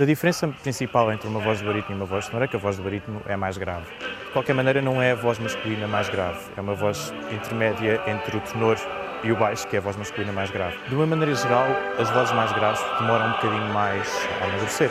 A 0.00 0.04
diferença 0.06 0.48
principal 0.48 1.12
entre 1.12 1.28
uma 1.28 1.40
voz 1.40 1.58
de 1.58 1.64
barítono 1.66 1.92
e 1.92 1.96
uma 1.96 2.06
voz 2.06 2.24
de 2.24 2.30
tenor 2.30 2.44
é 2.44 2.48
que 2.48 2.56
a 2.56 2.58
voz 2.58 2.76
de 2.76 2.82
barítono 2.82 3.20
é 3.26 3.36
mais 3.36 3.58
grave. 3.58 3.84
De 4.00 4.32
qualquer 4.32 4.54
maneira, 4.54 4.80
não 4.80 5.02
é 5.02 5.12
a 5.12 5.14
voz 5.14 5.38
masculina 5.38 5.86
mais 5.86 6.08
grave, 6.08 6.38
é 6.56 6.60
uma 6.62 6.72
voz 6.72 7.12
intermédia 7.30 8.00
entre 8.06 8.34
o 8.34 8.40
tenor 8.40 8.78
e 9.22 9.30
o 9.30 9.36
baixo, 9.36 9.68
que 9.68 9.76
é 9.76 9.78
a 9.78 9.82
voz 9.82 9.96
masculina 9.96 10.32
mais 10.32 10.50
grave. 10.50 10.74
De 10.88 10.94
uma 10.94 11.04
maneira 11.04 11.34
geral, 11.34 11.66
as 11.98 12.08
vozes 12.08 12.32
mais 12.32 12.50
graves 12.52 12.80
demoram 12.98 13.26
um 13.26 13.32
bocadinho 13.32 13.74
mais 13.74 14.08
a 14.40 14.44
amadurecer, 14.46 14.90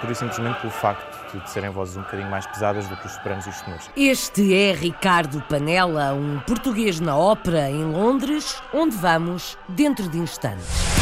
por 0.00 0.10
e 0.10 0.14
simplesmente 0.16 0.58
pelo 0.60 0.72
facto 0.72 1.38
de 1.38 1.48
serem 1.48 1.70
vozes 1.70 1.96
um 1.96 2.02
bocadinho 2.02 2.28
mais 2.28 2.44
pesadas 2.44 2.88
do 2.88 2.96
que 2.96 3.06
os 3.06 3.12
sopranos 3.12 3.46
e 3.46 3.48
os 3.48 3.60
tenores. 3.60 3.90
Este 3.96 4.52
é 4.52 4.72
Ricardo 4.72 5.40
Panela, 5.42 6.14
um 6.14 6.40
português 6.40 6.98
na 6.98 7.16
ópera 7.16 7.70
em 7.70 7.84
Londres, 7.84 8.60
onde 8.74 8.96
vamos 8.96 9.56
dentro 9.68 10.08
de 10.08 10.18
instantes. 10.18 11.01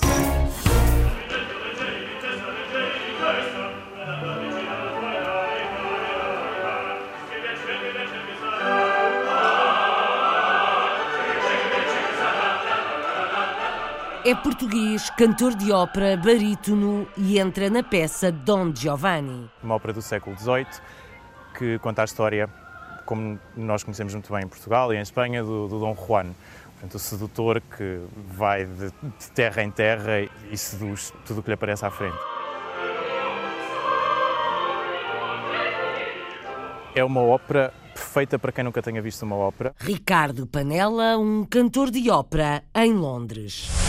É 14.31 14.35
português, 14.35 15.09
cantor 15.09 15.53
de 15.55 15.73
ópera, 15.73 16.15
barítono 16.15 17.05
e 17.17 17.37
entra 17.37 17.69
na 17.69 17.83
peça 17.83 18.31
Don 18.31 18.73
Giovanni. 18.73 19.51
Uma 19.61 19.75
ópera 19.75 19.91
do 19.91 20.01
século 20.01 20.37
XVIII 20.39 20.67
que 21.53 21.77
conta 21.79 22.01
a 22.01 22.05
história, 22.05 22.49
como 23.05 23.37
nós 23.57 23.83
conhecemos 23.83 24.13
muito 24.13 24.31
bem 24.31 24.45
em 24.45 24.47
Portugal 24.47 24.93
e 24.93 24.95
em 24.95 25.01
Espanha, 25.01 25.43
do, 25.43 25.67
do 25.67 25.79
Dom 25.81 25.93
Juan. 25.93 26.27
Portanto, 26.75 26.95
o 26.95 26.99
sedutor 26.99 27.61
que 27.75 27.99
vai 28.15 28.63
de, 28.63 28.85
de 29.19 29.31
terra 29.35 29.63
em 29.63 29.69
terra 29.69 30.21
e 30.49 30.55
seduz 30.55 31.11
tudo 31.25 31.41
o 31.41 31.43
que 31.43 31.49
lhe 31.49 31.55
aparece 31.55 31.85
à 31.85 31.91
frente. 31.91 32.17
É 36.95 37.03
uma 37.03 37.21
ópera 37.21 37.73
perfeita 37.93 38.39
para 38.39 38.53
quem 38.53 38.63
nunca 38.63 38.81
tenha 38.81 39.01
visto 39.01 39.23
uma 39.23 39.35
ópera. 39.35 39.75
Ricardo 39.77 40.47
Panella, 40.47 41.17
um 41.17 41.43
cantor 41.43 41.91
de 41.91 42.09
ópera 42.09 42.63
em 42.73 42.93
Londres. 42.93 43.80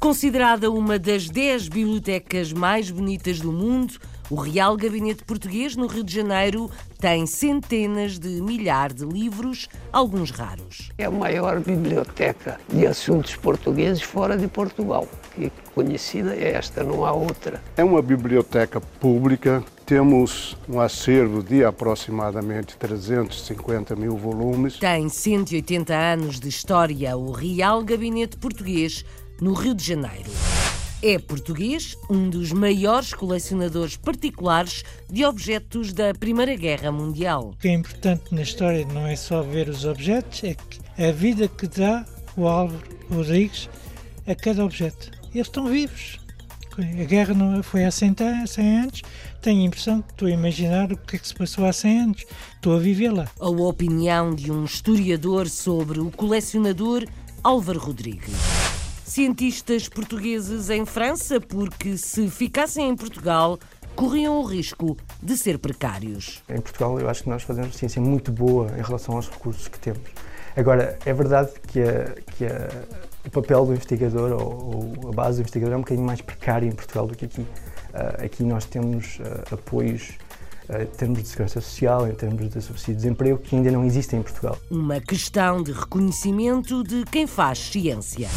Considerada 0.00 0.70
uma 0.70 0.96
das 0.96 1.28
10 1.28 1.68
bibliotecas 1.68 2.52
mais 2.52 2.88
bonitas 2.88 3.40
do 3.40 3.50
mundo, 3.50 3.94
o 4.30 4.36
Real 4.36 4.76
Gabinete 4.76 5.24
Português, 5.24 5.74
no 5.74 5.88
Rio 5.88 6.04
de 6.04 6.14
Janeiro, 6.14 6.70
tem 7.00 7.26
centenas 7.26 8.16
de 8.16 8.40
milhares 8.40 8.94
de 8.94 9.04
livros, 9.04 9.68
alguns 9.92 10.30
raros. 10.30 10.92
É 10.96 11.06
a 11.06 11.10
maior 11.10 11.58
biblioteca 11.58 12.60
de 12.72 12.86
assuntos 12.86 13.34
portugueses 13.34 14.00
fora 14.00 14.38
de 14.38 14.46
Portugal. 14.46 15.08
Que 15.34 15.50
conhecida 15.74 16.32
é 16.32 16.52
esta, 16.52 16.84
não 16.84 17.04
há 17.04 17.12
outra. 17.12 17.60
É 17.76 17.82
uma 17.82 18.00
biblioteca 18.00 18.80
pública. 18.80 19.64
Temos 19.84 20.56
um 20.68 20.80
acervo 20.80 21.42
de 21.42 21.64
aproximadamente 21.64 22.76
350 22.76 23.96
mil 23.96 24.16
volumes. 24.16 24.78
Tem 24.78 25.08
180 25.08 25.92
anos 25.92 26.38
de 26.38 26.48
história 26.48 27.16
o 27.16 27.32
Real 27.32 27.82
Gabinete 27.82 28.36
Português 28.36 29.04
no 29.40 29.52
Rio 29.52 29.74
de 29.74 29.84
Janeiro. 29.84 30.30
É 31.00 31.16
português, 31.16 31.96
um 32.10 32.28
dos 32.28 32.50
maiores 32.50 33.14
colecionadores 33.14 33.96
particulares 33.96 34.82
de 35.08 35.24
objetos 35.24 35.92
da 35.92 36.12
Primeira 36.12 36.56
Guerra 36.56 36.90
Mundial. 36.90 37.50
O 37.50 37.56
que 37.56 37.68
é 37.68 37.72
importante 37.72 38.34
na 38.34 38.42
história 38.42 38.84
não 38.86 39.06
é 39.06 39.14
só 39.14 39.40
ver 39.40 39.68
os 39.68 39.84
objetos, 39.84 40.42
é 40.42 40.54
que 40.54 40.80
a 41.00 41.12
vida 41.12 41.46
que 41.46 41.68
dá 41.68 42.04
o 42.36 42.48
Álvaro 42.48 42.82
Rodrigues 43.08 43.68
a 44.26 44.34
cada 44.34 44.64
objeto. 44.64 45.12
Eles 45.32 45.46
estão 45.46 45.66
vivos. 45.66 46.18
A 46.76 47.04
guerra 47.04 47.34
não 47.34 47.62
foi 47.62 47.84
há 47.84 47.90
100, 47.90 48.16
100 48.46 48.78
anos. 48.78 49.02
Tenho 49.40 49.62
a 49.62 49.64
impressão 49.66 50.02
que 50.02 50.12
estou 50.12 50.28
a 50.28 50.32
imaginar 50.32 50.92
o 50.92 50.96
que 50.96 51.16
é 51.16 51.18
que 51.18 51.28
se 51.28 51.34
passou 51.34 51.64
há 51.64 51.72
100 51.72 52.00
anos. 52.00 52.24
Estou 52.56 52.76
a 52.76 52.78
viver 52.78 53.10
lá. 53.12 53.28
A 53.38 53.48
opinião 53.48 54.34
de 54.34 54.50
um 54.50 54.64
historiador 54.64 55.48
sobre 55.48 56.00
o 56.00 56.10
colecionador 56.10 57.04
Álvaro 57.42 57.78
Rodrigues 57.78 58.34
cientistas 59.08 59.88
portugueses 59.88 60.68
em 60.68 60.84
França, 60.84 61.40
porque 61.40 61.96
se 61.96 62.28
ficassem 62.28 62.88
em 62.88 62.94
Portugal, 62.94 63.58
corriam 63.96 64.38
o 64.38 64.44
risco 64.44 64.96
de 65.22 65.36
ser 65.36 65.58
precários. 65.58 66.42
Em 66.48 66.60
Portugal, 66.60 67.00
eu 67.00 67.08
acho 67.08 67.22
que 67.22 67.28
nós 67.28 67.42
fazemos 67.42 67.74
ciência 67.74 68.00
muito 68.00 68.30
boa 68.30 68.68
em 68.78 68.82
relação 68.82 69.16
aos 69.16 69.28
recursos 69.28 69.66
que 69.66 69.78
temos. 69.78 70.02
Agora, 70.54 70.98
é 71.06 71.12
verdade 71.12 71.52
que, 71.66 71.80
a, 71.80 72.14
que 72.36 72.44
a, 72.44 72.68
o 73.26 73.30
papel 73.30 73.64
do 73.64 73.72
investigador 73.72 74.32
ou, 74.32 74.94
ou, 75.02 75.08
a 75.10 75.12
base 75.12 75.38
do 75.38 75.40
investigador 75.40 75.74
é 75.74 75.76
um 75.76 75.80
bocadinho 75.80 76.06
mais 76.06 76.20
precária 76.20 76.66
em 76.66 76.72
Portugal 76.72 77.06
do 77.06 77.16
que 77.16 77.24
aqui. 77.24 77.40
Uh, 77.40 78.24
aqui 78.24 78.42
nós 78.42 78.66
temos 78.66 79.18
uh, 79.20 79.54
apoios 79.54 80.10
uh, 80.68 80.82
em 80.82 80.86
termos 80.86 81.22
de 81.22 81.28
segurança 81.28 81.60
social, 81.60 82.06
em 82.06 82.14
termos 82.14 82.50
de 82.50 82.60
subsídio 82.60 82.94
de 82.94 83.02
desemprego, 83.02 83.38
que 83.38 83.56
ainda 83.56 83.70
não 83.70 83.84
existem 83.84 84.20
em 84.20 84.22
Portugal. 84.22 84.58
Uma 84.70 85.00
questão 85.00 85.62
de 85.62 85.72
reconhecimento 85.72 86.84
de 86.84 87.04
quem 87.04 87.26
faz 87.26 87.58
ciência. 87.58 88.28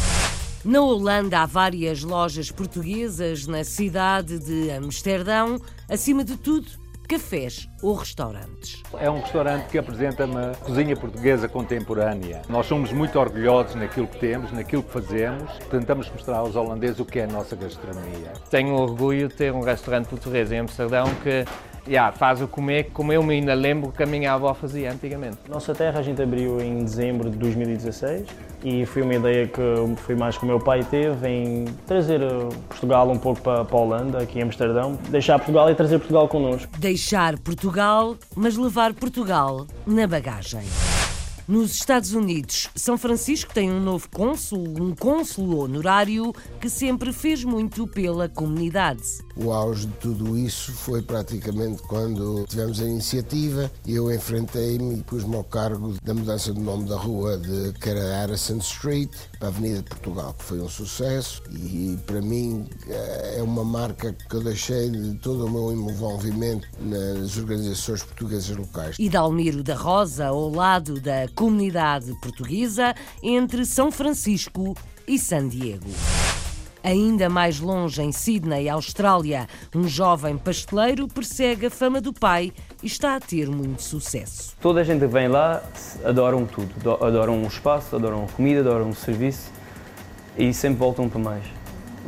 Na 0.64 0.80
Holanda 0.80 1.40
há 1.40 1.46
várias 1.46 2.04
lojas 2.04 2.52
portuguesas 2.52 3.48
na 3.48 3.64
cidade 3.64 4.38
de 4.38 4.70
Amsterdão, 4.70 5.60
acima 5.88 6.22
de 6.22 6.36
tudo, 6.36 6.68
cafés 7.08 7.68
ou 7.82 7.94
restaurantes. 7.94 8.80
É 8.96 9.10
um 9.10 9.20
restaurante 9.20 9.66
que 9.66 9.76
apresenta 9.76 10.24
uma 10.24 10.52
cozinha 10.60 10.96
portuguesa 10.96 11.48
contemporânea. 11.48 12.42
Nós 12.48 12.66
somos 12.66 12.92
muito 12.92 13.18
orgulhosos 13.18 13.74
naquilo 13.74 14.06
que 14.06 14.20
temos, 14.20 14.52
naquilo 14.52 14.84
que 14.84 14.92
fazemos. 14.92 15.50
Tentamos 15.68 16.08
mostrar 16.08 16.36
aos 16.36 16.54
holandeses 16.54 17.00
o 17.00 17.04
que 17.04 17.18
é 17.18 17.24
a 17.24 17.26
nossa 17.26 17.56
gastronomia. 17.56 18.32
Tenho 18.48 18.74
orgulho 18.74 19.26
de 19.26 19.34
ter 19.34 19.52
um 19.52 19.62
restaurante 19.62 20.06
português 20.06 20.52
em 20.52 20.60
Amsterdão 20.60 21.06
que 21.24 21.44
yeah, 21.86 22.12
faz 22.12 22.40
o 22.40 22.48
comer 22.48 22.90
como 22.92 23.12
eu 23.12 23.22
me 23.22 23.34
ainda 23.34 23.54
lembro 23.54 23.92
que 23.92 24.02
a 24.02 24.06
minha 24.06 24.32
avó 24.32 24.54
fazia 24.54 24.92
antigamente. 24.92 25.38
Nossa 25.48 25.74
terra 25.74 26.00
a 26.00 26.02
gente 26.02 26.22
abriu 26.22 26.60
em 26.60 26.84
dezembro 26.84 27.30
de 27.30 27.36
2016 27.36 28.26
e 28.64 28.86
foi 28.86 29.02
uma 29.02 29.14
ideia 29.14 29.46
que 29.46 29.60
foi 30.02 30.14
mais 30.14 30.36
que 30.38 30.44
o 30.44 30.46
meu 30.46 30.60
pai 30.60 30.84
teve 30.84 31.28
em 31.28 31.64
trazer 31.86 32.22
eh, 32.22 32.48
Portugal 32.68 33.10
um 33.10 33.18
pouco 33.18 33.40
para, 33.40 33.64
para 33.64 33.76
a 33.76 33.80
Holanda, 33.80 34.22
aqui 34.22 34.38
em 34.38 34.42
Amsterdão, 34.42 34.98
deixar 35.08 35.38
Portugal 35.38 35.70
e 35.70 35.74
trazer 35.74 35.98
Portugal 35.98 36.28
connosco. 36.28 36.70
Deixar 36.78 37.38
Portugal, 37.38 38.16
mas 38.36 38.56
levar 38.56 38.94
Portugal 38.94 39.66
na 39.86 40.06
bagagem. 40.06 40.62
Nos 41.48 41.74
Estados 41.74 42.14
Unidos, 42.14 42.70
São 42.74 42.96
Francisco 42.96 43.52
tem 43.52 43.68
um 43.68 43.80
novo 43.80 44.08
cônsul, 44.08 44.64
um 44.80 44.94
cônsul 44.94 45.58
honorário 45.58 46.32
que 46.60 46.70
sempre 46.70 47.12
fez 47.12 47.42
muito 47.42 47.86
pela 47.86 48.28
comunidade. 48.28 49.02
O 49.36 49.52
auge 49.52 49.86
de 49.86 49.92
tudo 49.94 50.36
isso 50.36 50.72
foi 50.72 51.02
praticamente 51.02 51.82
quando 51.82 52.44
tivemos 52.46 52.80
a 52.80 52.84
iniciativa 52.84 53.70
eu 53.86 54.12
enfrentei-me 54.12 54.98
e 54.98 55.02
pus-me 55.02 55.36
ao 55.36 55.44
cargo 55.44 55.94
da 56.02 56.14
mudança 56.14 56.52
do 56.52 56.60
nome 56.60 56.88
da 56.88 56.96
rua 56.96 57.38
de 57.38 57.72
Harrison 57.82 58.58
Street 58.58 59.10
para 59.38 59.48
a 59.48 59.50
Avenida 59.50 59.82
de 59.82 59.88
Portugal, 59.88 60.34
que 60.34 60.44
foi 60.44 60.60
um 60.60 60.68
sucesso 60.68 61.42
e 61.50 61.98
para 62.06 62.20
mim 62.20 62.68
eh, 62.88 63.36
é 63.38 63.42
uma 63.42 63.64
marca 63.64 64.12
que 64.12 64.36
eu 64.36 64.42
deixei 64.42 64.90
de 64.90 65.14
todo 65.14 65.46
o 65.46 65.50
meu 65.50 65.72
envolvimento 65.72 66.68
nas 66.80 67.36
organizações 67.36 68.02
portuguesas 68.02 68.56
locais. 68.56 68.96
E 68.98 69.08
Dalmiro 69.08 69.62
da 69.62 69.74
Rosa, 69.74 70.26
ao 70.26 70.50
lado 70.50 71.00
da 71.00 71.28
comunidade 71.34 72.12
portuguesa, 72.20 72.94
entre 73.22 73.64
São 73.64 73.90
Francisco 73.90 74.76
e 75.06 75.18
San 75.18 75.48
Diego. 75.48 75.90
Ainda 76.82 77.28
mais 77.28 77.60
longe, 77.60 78.02
em 78.02 78.10
Sydney, 78.10 78.68
Austrália, 78.68 79.46
um 79.74 79.86
jovem 79.86 80.36
pasteleiro 80.36 81.06
persegue 81.06 81.66
a 81.66 81.70
fama 81.70 82.00
do 82.00 82.12
pai 82.12 82.52
e 82.82 82.86
está 82.86 83.16
a 83.16 83.20
ter 83.20 83.48
muito 83.48 83.82
sucesso. 83.82 84.56
Toda 84.60 84.80
a 84.80 84.84
gente 84.84 85.00
que 85.00 85.06
vem 85.06 85.28
lá 85.28 85.62
adoram 86.04 86.44
tudo. 86.44 86.72
Adoram 87.04 87.42
o 87.42 87.46
espaço, 87.46 87.94
adoram 87.94 88.26
comida, 88.26 88.60
adoram 88.60 88.90
o 88.90 88.94
serviço 88.94 89.50
e 90.36 90.52
sempre 90.52 90.78
voltam 90.78 91.08
para 91.08 91.20
mais. 91.20 91.44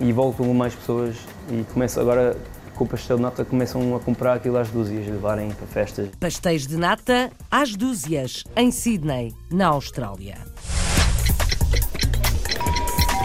E 0.01 0.13
voltam 0.13 0.53
mais 0.53 0.75
pessoas 0.75 1.17
e 1.51 1.63
começa 1.73 2.01
agora 2.01 2.37
com 2.75 2.85
o 2.85 2.89
pastel 2.89 3.17
de 3.17 3.23
nata 3.23 3.45
começam 3.45 3.95
a 3.95 4.01
comprar 4.01 4.35
aquilo 4.35 4.59
às 4.59 4.69
dúzias, 4.69 5.07
levarem 5.07 5.51
para 5.53 5.67
festas. 5.67 6.09
Pastéis 6.19 6.67
de 6.67 6.77
nata 6.77 7.31
às 7.49 7.77
dúzias, 7.77 8.43
em 8.57 8.73
Sydney, 8.73 9.33
na 9.51 9.69
Austrália. 9.69 10.39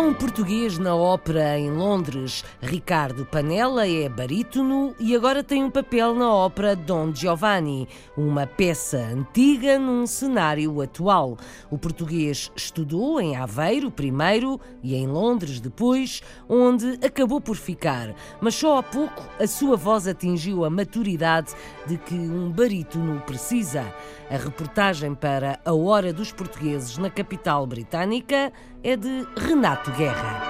um 0.00 0.14
português 0.14 0.78
na 0.78 0.96
ópera 0.96 1.58
em 1.58 1.70
Londres. 1.70 2.42
Ricardo 2.62 3.26
Panella 3.26 3.86
é 3.86 4.08
barítono 4.08 4.94
e 4.98 5.14
agora 5.14 5.44
tem 5.44 5.62
um 5.62 5.70
papel 5.70 6.14
na 6.14 6.32
ópera 6.32 6.74
Don 6.74 7.14
Giovanni, 7.14 7.86
uma 8.16 8.46
peça 8.46 8.96
antiga 8.96 9.78
num 9.78 10.06
cenário 10.06 10.80
atual. 10.80 11.36
O 11.70 11.76
português 11.76 12.50
estudou 12.56 13.20
em 13.20 13.36
Aveiro 13.36 13.90
primeiro 13.90 14.58
e 14.82 14.94
em 14.94 15.06
Londres 15.06 15.60
depois, 15.60 16.22
onde 16.48 16.98
acabou 17.04 17.40
por 17.40 17.56
ficar. 17.56 18.14
Mas 18.40 18.54
só 18.54 18.78
há 18.78 18.82
pouco 18.82 19.22
a 19.38 19.46
sua 19.46 19.76
voz 19.76 20.06
atingiu 20.06 20.64
a 20.64 20.70
maturidade 20.70 21.52
de 21.86 21.98
que 21.98 22.14
um 22.14 22.50
barítono 22.50 23.20
precisa. 23.26 23.84
A 24.30 24.36
reportagem 24.36 25.14
para 25.14 25.60
A 25.64 25.74
Hora 25.74 26.12
dos 26.12 26.32
Portugueses 26.32 26.96
na 26.96 27.10
capital 27.10 27.66
britânica 27.66 28.52
é 28.82 28.96
de 28.96 29.26
Renato 29.36 29.90
Guerra. 29.92 30.40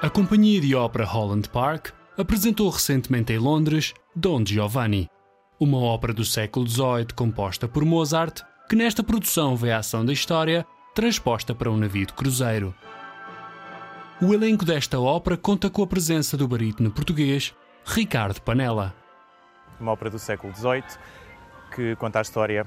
A 0.00 0.08
companhia 0.08 0.60
de 0.60 0.74
ópera 0.74 1.04
Holland 1.04 1.48
Park 1.48 1.88
apresentou 2.16 2.70
recentemente 2.70 3.32
em 3.32 3.38
Londres 3.38 3.92
Don 4.14 4.44
Giovanni, 4.46 5.08
uma 5.58 5.78
ópera 5.78 6.12
do 6.12 6.24
século 6.24 6.68
XVIII 6.68 7.06
composta 7.14 7.66
por 7.66 7.84
Mozart, 7.84 8.42
que 8.68 8.76
nesta 8.76 9.02
produção 9.02 9.56
vê 9.56 9.72
a 9.72 9.78
ação 9.78 10.04
da 10.04 10.12
história 10.12 10.64
transposta 10.94 11.54
para 11.54 11.70
um 11.70 11.76
navio 11.76 12.06
de 12.06 12.12
cruzeiro. 12.12 12.74
O 14.20 14.32
elenco 14.32 14.64
desta 14.64 15.00
ópera 15.00 15.36
conta 15.36 15.68
com 15.68 15.82
a 15.82 15.86
presença 15.86 16.36
do 16.36 16.46
barítono 16.46 16.90
português 16.90 17.54
Ricardo 17.84 18.40
Panella. 18.40 18.94
Uma 19.80 19.92
ópera 19.92 20.10
do 20.10 20.18
século 20.18 20.54
XVIII 20.54 20.84
que 21.74 21.96
conta 21.96 22.18
a 22.18 22.22
história, 22.22 22.66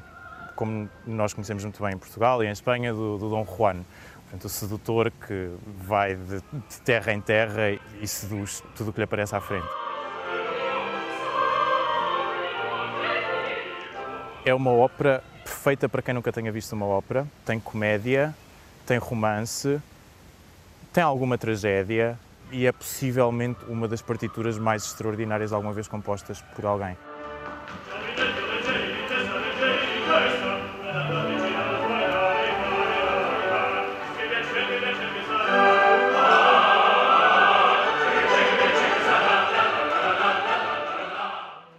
como 0.55 0.89
nós 1.05 1.33
conhecemos 1.33 1.63
muito 1.63 1.81
bem 1.83 1.93
em 1.93 1.97
Portugal 1.97 2.43
e 2.43 2.47
em 2.47 2.51
Espanha, 2.51 2.93
do, 2.93 3.17
do 3.17 3.29
Dom 3.29 3.45
Juan. 3.45 3.83
Portanto, 4.23 4.45
o 4.45 4.49
sedutor 4.49 5.11
que 5.11 5.51
vai 5.77 6.15
de, 6.15 6.39
de 6.39 6.81
terra 6.83 7.13
em 7.13 7.21
terra 7.21 7.71
e 8.01 8.07
seduz 8.07 8.63
tudo 8.75 8.89
o 8.89 8.93
que 8.93 8.99
lhe 8.99 9.03
aparece 9.03 9.35
à 9.35 9.41
frente. 9.41 9.67
É 14.43 14.53
uma 14.53 14.71
ópera 14.71 15.23
perfeita 15.43 15.87
para 15.89 16.01
quem 16.01 16.13
nunca 16.13 16.31
tenha 16.31 16.51
visto 16.51 16.73
uma 16.73 16.85
ópera. 16.85 17.27
Tem 17.45 17.59
comédia, 17.59 18.35
tem 18.85 18.97
romance, 18.97 19.81
tem 20.93 21.03
alguma 21.03 21.37
tragédia 21.37 22.17
e 22.51 22.65
é 22.65 22.71
possivelmente 22.71 23.59
uma 23.67 23.87
das 23.87 24.01
partituras 24.01 24.57
mais 24.57 24.85
extraordinárias 24.85 25.51
alguma 25.51 25.73
vez 25.73 25.87
compostas 25.87 26.41
por 26.55 26.65
alguém. 26.65 26.95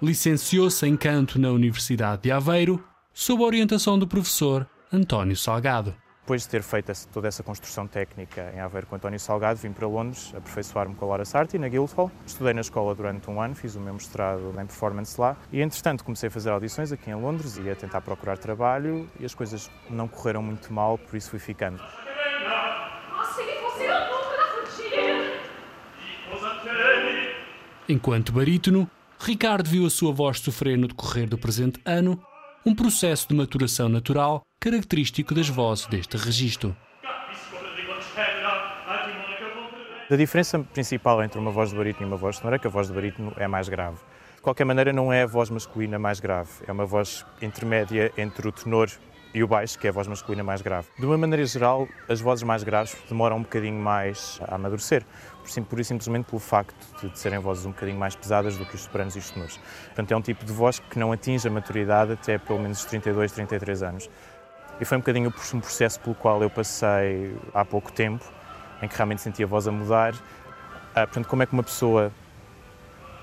Licenciou-se 0.07 0.87
em 0.87 0.97
canto 0.97 1.37
na 1.37 1.51
Universidade 1.51 2.23
de 2.23 2.31
Aveiro, 2.31 2.81
sob 3.13 3.43
a 3.43 3.47
orientação 3.47 3.99
do 3.99 4.07
professor 4.07 4.65
António 4.93 5.37
Salgado. 5.37 5.97
Depois 6.21 6.43
de 6.43 6.49
ter 6.49 6.63
feito 6.63 6.93
toda 7.09 7.27
essa 7.27 7.43
construção 7.43 7.89
técnica 7.89 8.53
em 8.55 8.61
Aveiro 8.61 8.87
com 8.87 8.95
António 8.95 9.19
Salgado, 9.19 9.59
vim 9.59 9.73
para 9.73 9.89
Londres 9.89 10.33
aperfeiçoar-me 10.37 10.95
com 10.95 11.07
a 11.07 11.09
Laura 11.09 11.25
Sarti 11.25 11.59
na 11.59 11.67
Guildhall. 11.67 12.09
Estudei 12.25 12.55
na 12.55 12.61
escola 12.61 12.95
durante 12.95 13.29
um 13.29 13.41
ano, 13.41 13.57
fiz 13.57 13.75
o 13.75 13.81
meu 13.81 13.95
mestrado 13.95 14.49
em 14.51 14.67
performance 14.67 15.21
lá 15.21 15.37
e, 15.53 15.61
entretanto, 15.61 16.05
comecei 16.05 16.29
a 16.29 16.31
fazer 16.31 16.51
audições 16.51 16.93
aqui 16.93 17.11
em 17.11 17.17
Londres 17.17 17.57
e 17.57 17.69
a 17.69 17.75
tentar 17.75 18.01
procurar 18.01 18.39
trabalho 18.39 19.11
e 19.19 19.25
as 19.25 19.35
coisas 19.35 19.69
não 19.91 20.07
correram 20.07 20.41
muito 20.41 20.73
mal, 20.73 20.99
por 20.99 21.17
isso 21.17 21.31
fui 21.31 21.41
ficando. 21.41 21.83
Enquanto 27.89 28.33
barítono, 28.33 28.89
Ricardo 29.19 29.69
viu 29.69 29.87
a 29.87 29.91
sua 29.91 30.13
voz 30.13 30.39
sofrer 30.41 30.77
no 30.77 30.89
decorrer 30.89 31.29
do 31.29 31.39
presente 31.39 31.81
ano 31.85 32.21
um 32.65 32.75
processo 32.75 33.29
de 33.29 33.35
maturação 33.35 33.89
natural 33.89 34.43
característico 34.61 35.35
das 35.35 35.49
vozes 35.49 35.87
deste 35.87 36.17
registro. 36.17 36.77
A 40.09 40.17
diferença 40.17 40.59
principal 40.61 41.23
entre 41.23 41.39
uma 41.39 41.51
voz 41.51 41.71
de 41.71 41.77
barítono 41.77 42.07
e 42.07 42.09
uma 42.09 42.17
voz 42.17 42.37
sonora 42.37 42.57
é 42.57 42.59
que 42.59 42.67
a 42.67 42.71
voz 42.71 42.89
de 42.89 42.93
barítono 42.93 43.33
é 43.37 43.49
mais 43.49 43.69
grave. 43.69 43.99
De 44.37 44.43
qualquer 44.43 44.65
maneira, 44.65 44.93
não 44.93 45.13
é 45.13 45.23
a 45.23 45.27
voz 45.27 45.51
masculina 45.51 45.99
mais 45.99 46.21
grave, 46.21 46.51
é 46.67 46.71
uma 46.71 46.87
voz 46.87 47.27
intermédia 47.43 48.13
entre 48.17 48.47
o 48.47 48.53
tenor 48.53 48.89
e 49.37 49.43
o 49.43 49.47
baixo, 49.47 49.79
que 49.79 49.87
é 49.87 49.91
a 49.91 49.93
voz 49.93 50.09
masculina 50.09 50.43
mais 50.43 50.63
grave. 50.63 50.89
De 50.99 51.05
uma 51.05 51.19
maneira 51.19 51.45
geral, 51.45 51.87
as 52.09 52.23
vozes 52.23 52.43
mais 52.43 52.65
graves 52.65 52.97
demoram 53.07 53.37
um 53.37 53.43
bocadinho 53.43 53.79
mais 53.79 54.41
a 54.49 54.55
amadurecer, 54.55 55.05
por 55.69 55.79
e 55.79 55.85
simplesmente 55.85 56.25
pelo 56.25 56.41
facto 56.41 57.07
de 57.07 57.19
serem 57.19 57.39
vozes 57.39 57.67
um 57.67 57.71
bocadinho 57.71 57.99
mais 57.99 58.17
pesadas 58.17 58.57
do 58.57 58.65
que 58.65 58.75
os 58.75 58.81
sopranos 58.81 59.15
e 59.15 59.19
os 59.19 59.31
tenores. 59.31 59.61
Portanto, 59.89 60.11
é 60.11 60.17
um 60.17 60.23
tipo 60.23 60.43
de 60.43 60.55
voz 60.55 60.79
que 60.79 60.99
não 60.99 61.13
atinge 61.13 61.47
a 61.47 61.51
maturidade 61.51 62.13
até 62.13 62.39
pelo 62.39 62.59
menos 62.59 62.79
os 62.79 62.87
32, 62.87 63.31
33 63.33 63.83
anos. 63.83 64.11
E 64.81 64.87
foi 64.87 64.97
um 64.97 65.01
bocadinho 65.01 65.29
um 65.29 65.61
processo 65.61 66.01
pelo 66.01 66.15
qual 66.15 66.43
eu 66.43 66.49
passei 66.49 67.37
há 67.53 67.63
pouco 67.63 67.93
tempo, 67.93 68.25
em 68.81 68.89
que 68.89 68.97
realmente 68.97 69.21
senti 69.21 69.45
a 69.45 69.47
voz 69.47 69.69
a 69.69 69.71
mudar. 69.71 70.15
Ah, 70.95 71.07
portanto, 71.07 71.29
como 71.29 71.43
é 71.43 71.47
que 71.47 71.53
uma 71.53 71.63
pessoa 71.63 72.11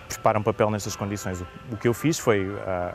prepara 0.07 0.37
um 0.37 0.43
papel 0.43 0.69
nestas 0.69 0.95
condições? 0.95 1.43
O 1.71 1.75
que 1.75 1.87
eu 1.87 1.93
fiz 1.95 2.19
foi 2.19 2.55
ah, 2.67 2.93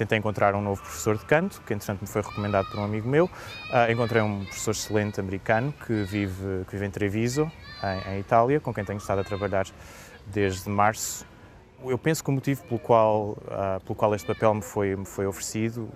tentei 0.00 0.18
encontrar 0.18 0.54
um 0.54 0.62
novo 0.62 0.80
professor 0.80 1.16
de 1.16 1.24
canto, 1.26 1.60
que 1.66 1.74
entretanto 1.74 2.00
me 2.00 2.06
foi 2.06 2.22
recomendado 2.22 2.70
por 2.70 2.80
um 2.80 2.84
amigo 2.84 3.08
meu. 3.08 3.26
Uh, 3.26 3.92
encontrei 3.92 4.22
um 4.22 4.44
professor 4.44 4.70
excelente 4.70 5.20
americano 5.20 5.72
que 5.86 6.02
vive, 6.04 6.64
que 6.64 6.72
vive 6.72 6.86
em 6.86 6.90
Treviso, 6.90 7.50
em, 7.82 8.14
em, 8.14 8.20
Itália, 8.20 8.60
com 8.60 8.72
quem 8.72 8.84
tenho 8.84 8.98
estado 8.98 9.20
a 9.20 9.24
trabalhar 9.24 9.66
desde 10.26 10.68
março. 10.70 11.26
Eu 11.84 11.98
penso 11.98 12.24
que 12.24 12.30
o 12.30 12.32
motivo 12.32 12.62
pelo 12.64 12.80
qual, 12.80 13.30
uh, 13.30 13.80
pelo 13.84 13.94
qual 13.94 14.14
este 14.14 14.26
papel 14.26 14.54
me 14.54 14.62
foi, 14.62 14.96
me 14.96 15.04
foi 15.04 15.26
oferecido 15.26 15.90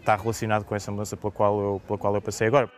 está 0.00 0.16
relacionado 0.16 0.64
com 0.64 0.76
essa 0.76 0.90
mudança 0.90 1.16
pela 1.16 1.32
qual 1.32 1.60
eu, 1.60 1.82
pela 1.86 1.98
qual 1.98 2.14
eu 2.14 2.22
passei 2.22 2.46
agora. 2.46 2.70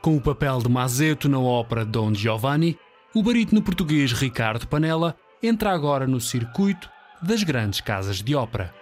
Com 0.00 0.16
o 0.16 0.20
papel 0.20 0.58
de 0.58 0.68
Mazeto 0.70 1.28
na 1.28 1.38
ópera 1.38 1.84
Don 1.84 2.14
Giovanni, 2.14 2.78
o 3.14 3.22
barítono 3.22 3.62
português 3.62 4.12
Ricardo 4.12 4.66
Panella 4.66 5.16
entra 5.42 5.70
agora 5.70 6.06
no 6.06 6.20
circuito 6.20 6.88
das 7.22 7.42
grandes 7.42 7.80
casas 7.80 8.22
de 8.22 8.34
ópera. 8.34 8.74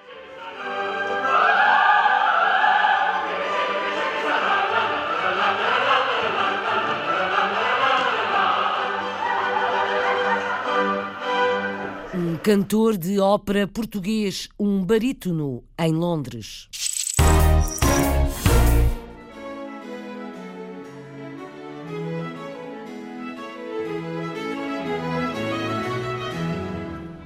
Cantor 12.44 12.98
de 12.98 13.18
ópera 13.18 13.66
português, 13.66 14.50
um 14.60 14.84
barítono, 14.84 15.64
em 15.78 15.94
Londres. 15.94 16.68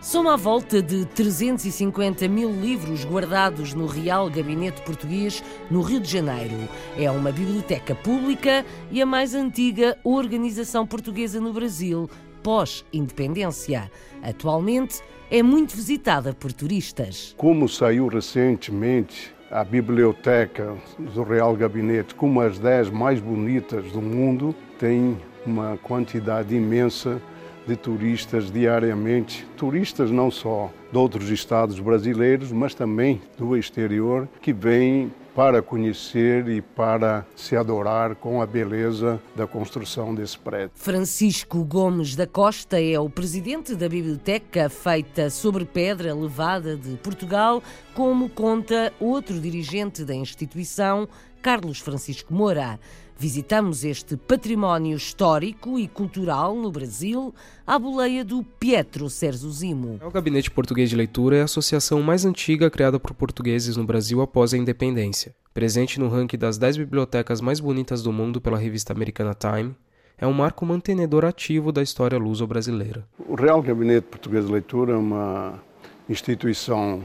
São 0.01 0.29
à 0.29 0.37
volta 0.37 0.81
de 0.81 1.05
350 1.07 2.29
mil 2.29 2.53
livros 2.53 3.05
guardados 3.05 3.75
no 3.75 3.87
Real 3.87 4.31
Gabinete 4.31 4.81
Português, 4.83 5.43
no 5.69 5.83
Rio 5.83 5.99
de 5.99 6.09
Janeiro. 6.09 6.57
É 6.97 7.11
uma 7.11 7.33
biblioteca 7.33 7.93
pública 7.93 8.65
e 8.89 9.03
a 9.03 9.05
mais 9.05 9.35
antiga 9.35 9.99
organização 10.05 10.87
portuguesa 10.87 11.41
no 11.41 11.53
Brasil, 11.53 12.09
pós-independência. 12.43 13.91
Atualmente 14.23 15.01
é 15.31 15.43
muito 15.43 15.77
visitada 15.77 16.33
por 16.33 16.53
turistas. 16.53 17.35
Como 17.37 17.69
saiu 17.69 18.07
recentemente 18.09 19.35
a 19.51 19.65
biblioteca 19.65 20.77
do 20.99 21.23
Real 21.23 21.55
Gabinete 21.57 22.15
como 22.15 22.41
as 22.41 22.59
10 22.59 22.91
mais 22.91 23.21
bonitas 23.21 23.91
do 23.93 24.01
mundo, 24.01 24.55
tem 24.79 25.17
uma 25.45 25.77
quantidade 25.79 26.55
imensa 26.55 27.21
de 27.67 27.77
turistas 27.77 28.51
diariamente, 28.51 29.47
turistas 29.57 30.11
não 30.11 30.31
só 30.31 30.71
de 30.91 30.97
outros 30.97 31.29
estados 31.29 31.79
brasileiros, 31.79 32.51
mas 32.51 32.75
também 32.75 33.21
do 33.37 33.55
exterior, 33.57 34.27
que 34.41 34.55
vêm 34.55 35.13
para 35.39 35.63
conhecer 35.63 36.49
e 36.49 36.61
para 36.61 37.25
se 37.37 37.55
adorar 37.55 38.17
com 38.17 38.43
a 38.43 38.47
beleza 38.47 39.23
da 39.37 39.47
construção 39.47 40.13
desse 40.13 40.37
prédio. 40.37 40.73
Francisco 40.75 41.63
Gomes 41.63 42.17
da 42.17 42.27
Costa 42.27 42.83
é 42.83 42.99
o 42.99 43.09
presidente 43.09 43.77
da 43.77 43.89
biblioteca 43.89 44.69
feita 44.69 45.31
sobre 45.31 45.65
pedra 45.65 46.13
levada 46.13 46.77
de 46.77 46.97
Portugal, 46.97 47.63
como 47.95 48.29
conta 48.29 48.93
outro 48.99 49.39
dirigente 49.39 50.05
da 50.05 50.13
instituição, 50.13 51.09
Carlos 51.41 51.79
Francisco 51.79 52.35
Moura. 52.35 52.81
Visitamos 53.21 53.83
este 53.83 54.17
património 54.17 54.97
histórico 54.97 55.77
e 55.77 55.89
cultural 55.89 56.55
no 56.55 56.71
Brasil 56.71 57.35
à 57.67 57.77
boleia 57.77 58.25
do 58.25 58.45
Pietro 58.45 59.11
Serzuzimo. 59.11 59.99
O 60.07 60.11
Gabinete 60.13 60.53
Português 60.53 60.89
de 60.89 60.95
Leitura 60.95 61.39
é 61.39 61.41
a 61.41 61.47
associação 61.47 62.01
mais 62.01 62.25
antiga 62.25 62.71
criada 62.71 63.01
por 63.01 63.13
portugueses 63.13 63.77
no 63.77 63.85
Brasil 63.85 64.23
após 64.23 64.55
a 64.55 64.57
independência. 64.57 65.35
Presente 65.53 65.99
no 65.99 66.09
ranking 66.09 66.39
das 66.39 66.59
10 66.59 66.77
bibliotecas 66.77 67.41
mais 67.41 67.59
bonitas 67.59 68.05
do 68.05 68.13
mundo 68.13 68.41
pela 68.41 68.57
revista 68.57 68.93
americana 68.93 69.35
Time, 69.35 69.75
é 70.17 70.25
um 70.25 70.33
marco 70.33 70.65
mantenedor 70.65 71.25
ativo 71.25 71.73
da 71.73 71.83
história 71.83 72.17
luso-brasileira. 72.17 73.05
O 73.29 73.35
Real 73.35 73.61
Gabinete 73.61 74.07
Português 74.07 74.47
de 74.47 74.53
Leitura 74.53 74.93
é 74.93 74.97
uma 74.97 75.61
instituição 76.09 77.05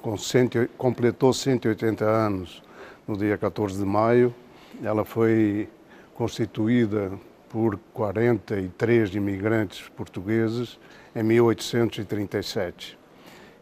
com 0.00 0.16
cento, 0.16 0.66
completou 0.78 1.34
180 1.34 2.02
anos 2.02 2.62
no 3.06 3.14
dia 3.14 3.36
14 3.36 3.78
de 3.78 3.84
maio. 3.84 4.34
Ela 4.82 5.04
foi 5.04 5.68
constituída 6.14 7.12
por 7.48 7.78
43 7.92 9.14
imigrantes 9.14 9.88
portugueses 9.96 10.78
em 11.14 11.22
1837, 11.22 12.98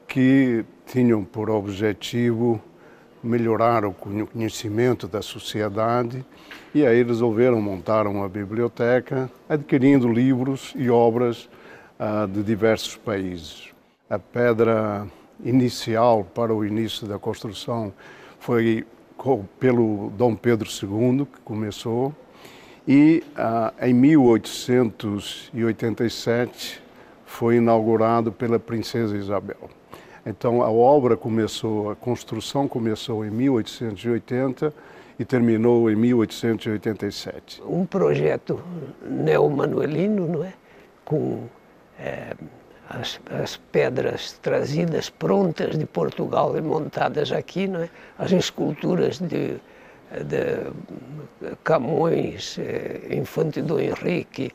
que 0.07 0.65
tinham 0.87 1.25
por 1.25 1.51
objetivo 1.51 2.61
melhorar 3.23 3.85
o 3.85 3.93
conhecimento 3.93 5.09
da 5.09 5.21
sociedade 5.23 6.25
e 6.75 6.87
aí 6.87 7.03
resolveram 7.03 7.61
montar 7.61 8.07
uma 8.07 8.29
biblioteca 8.29 9.31
adquirindo 9.49 10.13
livros 10.13 10.73
e 10.77 10.89
obras 10.89 11.49
uh, 11.99 12.29
de 12.29 12.43
diversos 12.43 12.97
países. 12.97 13.71
A 14.09 14.19
pedra 14.19 15.07
inicial 15.45 16.25
para 16.25 16.55
o 16.55 16.65
início 16.65 17.07
da 17.07 17.19
construção 17.19 17.93
foi 18.39 18.87
pelo 19.59 20.11
Dom 20.17 20.35
Pedro 20.35 20.67
II, 20.69 21.27
que 21.27 21.41
começou, 21.45 22.15
e 22.87 23.23
uh, 23.37 23.73
em 23.85 23.93
1887 23.93 26.83
foi 27.27 27.57
inaugurado 27.57 28.31
pela 28.33 28.59
Princesa 28.59 29.15
Isabel. 29.17 29.69
Então 30.25 30.63
a 30.63 30.71
obra 30.71 31.15
começou, 31.17 31.91
a 31.91 31.97
construção 31.97 32.69
começou 32.69 33.25
em 33.25 33.31
1880 33.31 34.73
e 35.19 35.25
terminou 35.25 35.91
em 35.91 35.97
1887. 35.97 37.61
Um 37.67 37.85
projeto 37.85 38.63
neomanuelino, 39.05 40.29
não 40.29 40.45
é? 40.45 40.53
Com 41.05 41.49
é, 41.99 42.37
as, 42.89 43.21
as, 43.43 43.57
pedras 43.57 44.33
trazidas 44.41 45.11
prontas 45.11 45.79
de 45.79 45.85
Portugal 45.85 46.57
e 46.57 46.61
montadas 46.61 47.31
aqui, 47.33 47.67
não 47.67 47.83
é? 47.83 47.91
As 48.19 48.33
esculturas 48.33 49.19
de, 49.19 49.57
de 50.25 50.73
Camões, 51.63 52.59
é, 52.59 53.15
Infante 53.15 53.61
do 53.61 53.79
Henrique, 53.79 54.53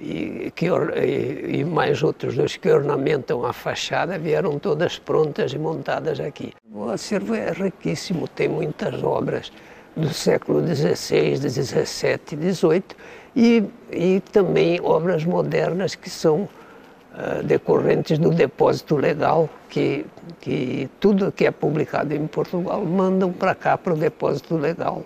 e, 0.00 0.52
que, 0.54 0.66
e, 0.66 1.60
e, 1.60 1.64
mais 1.64 2.02
outros 2.02 2.34
dois 2.34 2.56
que 2.56 2.70
ornamentam 2.70 3.44
a 3.46 3.52
fachada 3.52 4.18
vieram 4.18 4.58
todas 4.58 4.98
prontas 4.98 5.52
e 5.52 5.58
montadas 5.58 6.20
aqui. 6.20 6.52
O 6.70 6.90
acervo 6.90 7.34
é 7.34 7.50
riquíssimo, 7.50 8.28
tem 8.28 8.48
muitas 8.48 9.02
obras 9.02 9.50
do 9.96 10.12
século 10.12 10.60
XVI, 10.66 11.36
XVII, 11.36 12.52
XVIII 12.52 12.84
e, 13.34 13.64
e 13.90 14.20
também 14.32 14.78
obras 14.82 15.24
modernas 15.24 15.94
que 15.94 16.10
são 16.10 16.46
decorrentes 17.44 18.18
do 18.18 18.30
depósito 18.30 18.96
legal, 18.96 19.48
que, 19.68 20.04
que 20.40 20.88
tudo 21.00 21.32
que 21.32 21.46
é 21.46 21.50
publicado 21.50 22.14
em 22.14 22.26
Portugal 22.26 22.84
mandam 22.84 23.32
para 23.32 23.54
cá 23.54 23.78
para 23.78 23.94
o 23.94 23.96
depósito 23.96 24.56
legal 24.56 25.02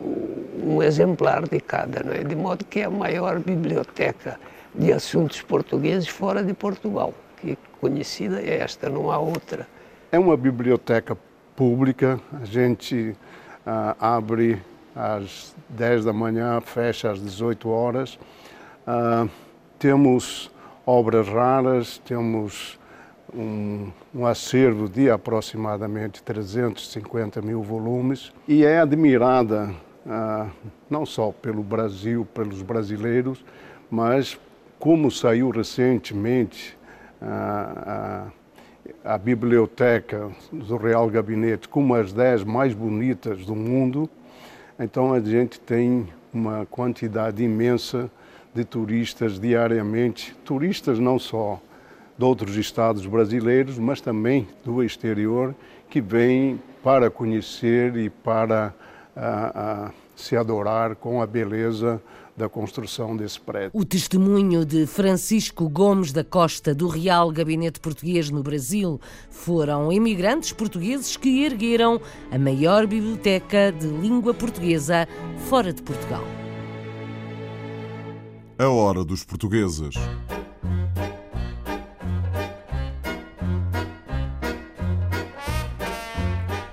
um 0.00 0.82
exemplar 0.82 1.48
de 1.48 1.60
cada, 1.60 2.02
não 2.02 2.12
é? 2.12 2.22
de 2.22 2.36
modo 2.36 2.64
que 2.64 2.80
é 2.80 2.84
a 2.84 2.90
maior 2.90 3.38
biblioteca 3.38 4.38
de 4.74 4.92
assuntos 4.92 5.40
portugueses 5.40 6.08
fora 6.08 6.42
de 6.42 6.52
Portugal, 6.52 7.14
que 7.40 7.56
conhecida 7.80 8.40
é 8.40 8.58
esta, 8.58 8.90
não 8.90 9.10
há 9.10 9.18
outra. 9.18 9.66
É 10.12 10.18
uma 10.18 10.36
biblioteca 10.36 11.16
pública, 11.54 12.20
a 12.40 12.44
gente 12.44 13.16
ah, 13.64 13.96
abre 13.98 14.60
às 14.94 15.54
10 15.70 16.04
da 16.04 16.12
manhã, 16.12 16.60
fecha 16.60 17.10
às 17.10 17.20
18 17.20 17.68
horas. 17.68 18.18
Ah, 18.86 19.26
temos 19.78 20.50
obras 20.86 21.28
raras, 21.28 21.98
temos 21.98 22.78
um, 23.34 23.90
um, 24.14 24.24
acervo 24.24 24.88
de 24.88 25.10
aproximadamente 25.10 26.22
350 26.22 27.42
mil 27.42 27.60
volumes. 27.60 28.32
E 28.46 28.64
é 28.64 28.78
admirada 28.78 29.74
ah, 30.06 30.48
não 30.88 31.04
só 31.04 31.32
pelo 31.32 31.62
Brasil, 31.62 32.24
pelos 32.32 32.62
brasileiros, 32.62 33.44
mas 33.90 34.38
como 34.78 35.10
saiu 35.10 35.50
recentemente 35.50 36.78
ah, 37.20 38.28
a, 39.04 39.14
a 39.14 39.18
biblioteca 39.18 40.30
do 40.52 40.76
Real 40.76 41.08
Gabinete 41.10 41.68
como 41.68 41.96
as 41.96 42.12
10 42.12 42.44
mais 42.44 42.72
bonitas 42.72 43.44
do 43.44 43.56
mundo, 43.56 44.08
então 44.78 45.12
a 45.12 45.18
gente 45.18 45.58
tem 45.58 46.08
uma 46.32 46.66
quantidade 46.66 47.42
imensa 47.42 48.10
de 48.56 48.64
turistas 48.64 49.38
diariamente, 49.38 50.34
turistas 50.42 50.98
não 50.98 51.18
só 51.18 51.60
de 52.16 52.24
outros 52.24 52.56
estados 52.56 53.04
brasileiros, 53.04 53.78
mas 53.78 54.00
também 54.00 54.48
do 54.64 54.82
exterior, 54.82 55.54
que 55.90 56.00
vêm 56.00 56.58
para 56.82 57.10
conhecer 57.10 57.94
e 57.96 58.08
para 58.08 58.74
a, 59.14 59.84
a 59.86 59.90
se 60.16 60.34
adorar 60.34 60.96
com 60.96 61.20
a 61.20 61.26
beleza 61.26 62.00
da 62.34 62.48
construção 62.48 63.14
desse 63.14 63.38
prédio. 63.38 63.70
O 63.74 63.84
testemunho 63.84 64.64
de 64.64 64.86
Francisco 64.86 65.68
Gomes 65.68 66.10
da 66.10 66.24
Costa, 66.24 66.74
do 66.74 66.88
Real 66.88 67.30
Gabinete 67.30 67.78
Português 67.78 68.30
no 68.30 68.42
Brasil, 68.42 68.98
foram 69.30 69.92
imigrantes 69.92 70.52
portugueses 70.52 71.16
que 71.16 71.44
ergueram 71.44 72.00
a 72.30 72.38
maior 72.38 72.86
biblioteca 72.86 73.70
de 73.70 73.86
língua 73.86 74.32
portuguesa 74.32 75.06
fora 75.48 75.72
de 75.72 75.82
Portugal. 75.82 76.24
A 78.58 78.70
hora 78.70 79.04
dos 79.04 79.22
portugueses. 79.22 79.94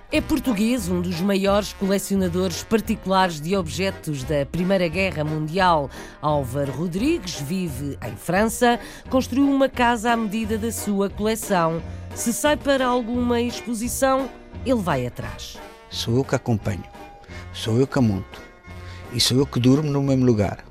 É 0.09 0.21
português, 0.21 0.87
um 0.87 1.01
dos 1.01 1.19
maiores 1.19 1.73
colecionadores 1.73 2.63
particulares 2.63 3.41
de 3.41 3.53
objetos 3.57 4.23
da 4.23 4.45
Primeira 4.45 4.87
Guerra 4.87 5.25
Mundial. 5.25 5.89
Álvaro 6.21 6.71
Rodrigues 6.71 7.41
vive 7.41 7.97
em 8.01 8.15
França, 8.15 8.79
construiu 9.09 9.49
uma 9.49 9.67
casa 9.67 10.13
à 10.13 10.15
medida 10.15 10.57
da 10.57 10.71
sua 10.71 11.09
coleção. 11.09 11.83
Se 12.15 12.31
sai 12.31 12.55
para 12.55 12.87
alguma 12.87 13.41
exposição, 13.41 14.29
ele 14.65 14.79
vai 14.79 15.05
atrás. 15.05 15.57
Sou 15.89 16.15
eu 16.15 16.23
que 16.23 16.33
acompanho, 16.33 16.85
sou 17.51 17.77
eu 17.77 17.85
que 17.85 17.99
a 17.99 18.01
monto 18.01 18.41
e 19.11 19.19
sou 19.19 19.37
eu 19.37 19.45
que 19.45 19.59
durmo 19.59 19.91
no 19.91 20.01
mesmo 20.01 20.25
lugar. 20.25 20.63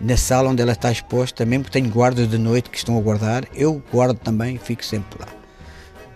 Na 0.00 0.16
sala 0.16 0.50
onde 0.50 0.62
ela 0.62 0.72
está 0.72 0.92
exposta, 0.92 1.44
mesmo 1.44 1.64
que 1.64 1.72
tenho 1.72 1.90
guardas 1.90 2.28
de 2.28 2.38
noite 2.38 2.70
que 2.70 2.76
estão 2.76 2.96
a 2.96 3.00
guardar, 3.00 3.44
eu 3.52 3.82
guardo 3.92 4.16
também 4.16 4.54
e 4.54 4.58
fico 4.58 4.84
sempre 4.84 5.18
lá. 5.18 5.26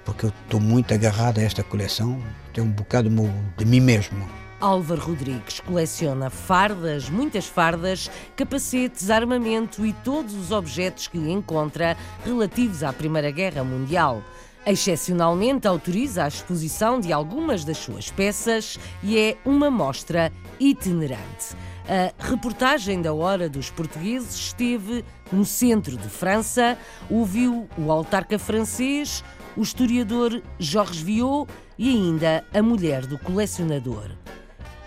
Porque 0.04 0.26
eu 0.26 0.32
estou 0.44 0.60
muito 0.60 0.94
agarrado 0.94 1.38
a 1.38 1.42
esta 1.42 1.64
coleção, 1.64 2.22
tem 2.54 2.62
um 2.62 2.70
bocado 2.70 3.10
de 3.58 3.64
mim 3.64 3.80
mesmo. 3.80 4.24
Álvaro 4.60 5.00
Rodrigues 5.00 5.58
coleciona 5.58 6.30
fardas, 6.30 7.10
muitas 7.10 7.46
fardas, 7.46 8.08
capacetes, 8.36 9.10
armamento 9.10 9.84
e 9.84 9.92
todos 9.92 10.32
os 10.32 10.52
objetos 10.52 11.08
que 11.08 11.18
encontra 11.18 11.96
relativos 12.24 12.84
à 12.84 12.92
Primeira 12.92 13.32
Guerra 13.32 13.64
Mundial. 13.64 14.22
Excepcionalmente 14.64 15.66
autoriza 15.66 16.22
a 16.22 16.28
exposição 16.28 17.00
de 17.00 17.12
algumas 17.12 17.64
das 17.64 17.78
suas 17.78 18.12
peças 18.12 18.78
e 19.02 19.18
é 19.18 19.36
uma 19.44 19.68
mostra 19.68 20.30
itinerante. 20.60 21.56
A 21.88 22.12
reportagem 22.28 23.02
da 23.02 23.12
Hora 23.12 23.48
dos 23.48 23.70
Portugueses 23.70 24.34
esteve 24.34 25.04
no 25.32 25.44
centro 25.44 25.96
de 25.96 26.08
França, 26.08 26.78
ouviu 27.10 27.68
o 27.76 27.90
autarca 27.90 28.38
francês, 28.38 29.24
o 29.56 29.62
historiador 29.62 30.42
Georges 30.58 31.02
Viau 31.02 31.46
e 31.76 31.90
ainda 31.90 32.44
a 32.54 32.62
mulher 32.62 33.04
do 33.06 33.18
colecionador. 33.18 34.10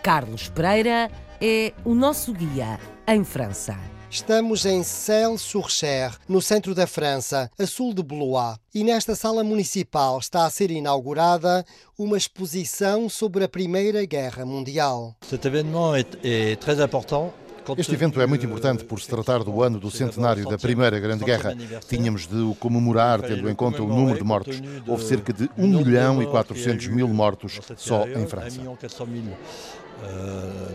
Carlos 0.02 0.50
Pereira 0.50 1.12
é 1.42 1.74
o 1.84 1.94
nosso 1.94 2.32
guia 2.32 2.80
em 3.08 3.24
França. 3.24 3.95
Estamos 4.10 4.66
em 4.66 4.84
Celles-sur-Cher, 4.84 6.16
no 6.28 6.42
centro 6.42 6.74
da 6.74 6.88
França, 6.88 7.50
a 7.58 7.66
sul 7.66 7.94
de 7.94 8.04
Blois. 8.04 8.58
E 8.74 8.84
nesta 8.84 9.16
sala 9.16 9.44
municipal 9.44 10.20
está 10.20 10.46
a 10.46 10.50
ser 10.50 10.72
inaugurada 10.72 11.66
uma 11.98 12.18
exposição 12.18 13.10
sobre 13.10 13.44
a 13.44 13.50
Primeira 13.50 14.06
Guerra 14.06 14.46
Mundial. 14.46 15.16
Cet 15.28 15.46
événement 15.46 15.96
est, 15.98 16.18
est 16.24 16.60
très 16.62 16.80
important 16.80 17.34
este 17.78 17.96
evento 17.96 18.22
é 18.22 18.28
muito 18.28 18.46
importante 18.46 18.84
por 18.84 19.00
se 19.02 19.08
tratar 19.08 19.44
do 19.44 19.64
ano 19.64 19.80
do 19.80 19.90
centenário 19.90 20.48
da 20.48 20.58
Primeira 20.58 21.00
Grande 21.00 21.26
Guerra. 21.26 21.56
Tínhamos 21.90 22.28
de 22.28 22.36
o 22.36 22.54
comemorar 22.54 23.22
tendo 23.22 23.50
em 23.50 23.56
conta 23.56 23.82
o 23.82 23.88
número 23.88 24.20
de 24.20 24.24
mortos. 24.24 24.62
Houve 24.86 25.04
cerca 25.04 25.34
de 25.34 25.50
1 25.58 25.68
milhão 25.68 26.22
e 26.22 26.28
400 26.28 26.88
mil 26.88 27.08
mortos 27.08 27.60
só 27.76 28.06
em 28.08 28.28
França. 28.28 28.62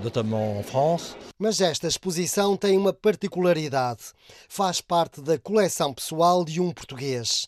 Notamment 0.03 0.59
en 0.59 0.63
France. 0.63 1.15
Mas 1.39 1.61
esta 1.61 1.87
exposição 1.87 2.57
tem 2.57 2.77
uma 2.77 2.93
particularidade. 2.93 4.13
Faz 4.49 4.81
parte 4.81 5.21
da 5.21 5.39
coleção 5.39 5.95
pessoal 5.95 6.45
de 6.45 6.61
um 6.61 6.71
português, 6.73 7.47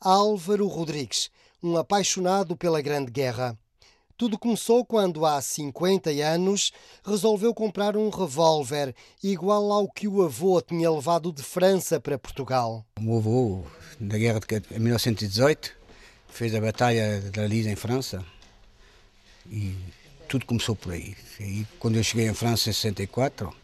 Álvaro 0.00 0.66
Rodrigues, 0.66 1.30
um 1.62 1.76
apaixonado 1.76 2.56
pela 2.56 2.80
Grande 2.80 3.10
Guerra. 3.10 3.56
Tudo 4.16 4.38
começou 4.38 4.84
quando, 4.84 5.26
há 5.26 5.40
50 5.40 6.10
anos, 6.10 6.70
resolveu 7.04 7.52
comprar 7.52 7.96
um 7.96 8.08
revólver 8.08 8.94
igual 9.22 9.72
ao 9.72 9.90
que 9.90 10.06
o 10.06 10.22
avô 10.22 10.60
tinha 10.60 10.90
levado 10.90 11.32
de 11.32 11.42
França 11.42 11.98
para 11.98 12.18
Portugal. 12.18 12.84
O 12.98 13.02
meu 13.02 13.16
avô, 13.16 13.64
na 13.98 14.16
guerra 14.18 14.38
de 14.38 14.78
1918, 14.78 15.72
fez 16.28 16.54
a 16.54 16.60
Batalha 16.60 17.20
da 17.32 17.46
Lise 17.46 17.70
em 17.70 17.74
França 17.74 18.24
e 19.50 19.76
tudo 20.32 20.46
começou 20.46 20.74
por 20.74 20.94
aí. 20.94 21.14
E 21.38 21.66
quando 21.78 21.96
eu 21.96 22.02
cheguei 22.02 22.26
em 22.26 22.32
França 22.32 22.70
em 22.70 22.72
64, 22.72 23.54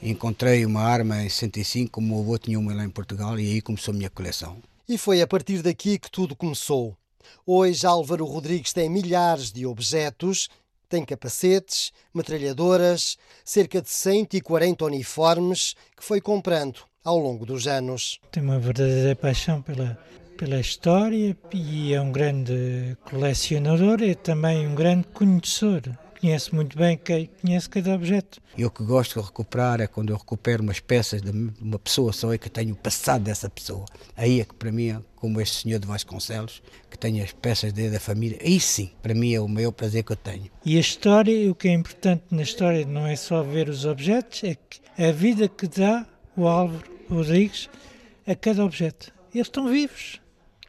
encontrei 0.00 0.64
uma 0.64 0.82
arma 0.82 1.20
em 1.20 1.28
65, 1.28 1.90
como 1.90 2.06
o 2.06 2.10
meu 2.10 2.20
avô 2.20 2.38
tinha 2.38 2.60
uma 2.60 2.72
lá 2.72 2.84
em 2.84 2.90
Portugal, 2.90 3.36
e 3.40 3.54
aí 3.54 3.60
começou 3.60 3.92
a 3.92 3.96
minha 3.96 4.08
coleção. 4.08 4.56
E 4.88 4.96
foi 4.96 5.20
a 5.20 5.26
partir 5.26 5.62
daqui 5.62 5.98
que 5.98 6.08
tudo 6.08 6.36
começou. 6.36 6.96
Hoje, 7.44 7.84
Álvaro 7.84 8.24
Rodrigues 8.24 8.72
tem 8.72 8.88
milhares 8.88 9.50
de 9.50 9.66
objetos, 9.66 10.48
tem 10.88 11.04
capacetes, 11.04 11.90
metralhadoras, 12.14 13.18
cerca 13.44 13.82
de 13.82 13.90
140 13.90 14.84
uniformes 14.84 15.74
que 15.96 16.04
foi 16.04 16.20
comprando 16.20 16.82
ao 17.02 17.18
longo 17.18 17.44
dos 17.44 17.66
anos. 17.66 18.20
Tem 18.30 18.44
uma 18.44 18.60
verdadeira 18.60 19.16
paixão 19.16 19.60
pela, 19.60 19.98
pela 20.36 20.60
história 20.60 21.36
e 21.52 21.94
é 21.94 22.00
um 22.00 22.12
grande 22.12 22.96
colecionador 23.04 24.02
e 24.02 24.14
também 24.14 24.66
um 24.66 24.74
grande 24.74 25.06
conhecedor. 25.08 25.82
Conhece 26.20 26.54
muito 26.54 26.76
bem, 26.76 26.98
conhece 27.40 27.68
cada 27.68 27.94
objeto. 27.94 28.40
E 28.56 28.64
o 28.64 28.70
que 28.70 28.82
gosto 28.82 29.20
de 29.20 29.26
recuperar 29.26 29.80
é 29.80 29.86
quando 29.86 30.10
eu 30.10 30.16
recupero 30.16 30.62
umas 30.62 30.80
peças 30.80 31.22
de 31.22 31.30
uma 31.60 31.78
pessoa 31.78 32.12
só 32.12 32.32
e 32.34 32.38
que 32.38 32.50
tenho 32.50 32.74
o 32.74 32.76
passado 32.76 33.22
dessa 33.22 33.48
pessoa. 33.48 33.84
Aí 34.16 34.40
é 34.40 34.44
que 34.44 34.54
para 34.54 34.72
mim, 34.72 34.98
como 35.14 35.40
este 35.40 35.62
senhor 35.62 35.78
de 35.78 35.86
Vasconcelos, 35.86 36.62
que 36.90 36.98
tem 36.98 37.20
as 37.20 37.32
peças 37.32 37.72
dele 37.72 37.90
da 37.90 38.00
família, 38.00 38.38
aí 38.42 38.58
sim, 38.58 38.90
para 39.02 39.14
mim 39.14 39.34
é 39.34 39.40
o 39.40 39.48
maior 39.48 39.72
prazer 39.72 40.04
que 40.04 40.12
eu 40.12 40.16
tenho. 40.16 40.50
E 40.64 40.76
a 40.76 40.80
história, 40.80 41.50
o 41.50 41.54
que 41.54 41.68
é 41.68 41.72
importante 41.72 42.24
na 42.30 42.42
história 42.42 42.84
não 42.86 43.06
é 43.06 43.16
só 43.16 43.42
ver 43.42 43.68
os 43.68 43.84
objetos, 43.84 44.44
é 44.44 44.54
que 44.54 44.80
a 44.98 45.12
vida 45.12 45.48
que 45.48 45.66
dá 45.66 46.06
o 46.36 46.46
Álvaro 46.46 46.84
Rodrigues 47.08 47.68
a 48.26 48.34
cada 48.34 48.64
objeto. 48.64 49.12
Eles 49.34 49.46
estão 49.46 49.68
vivos. 49.68 50.20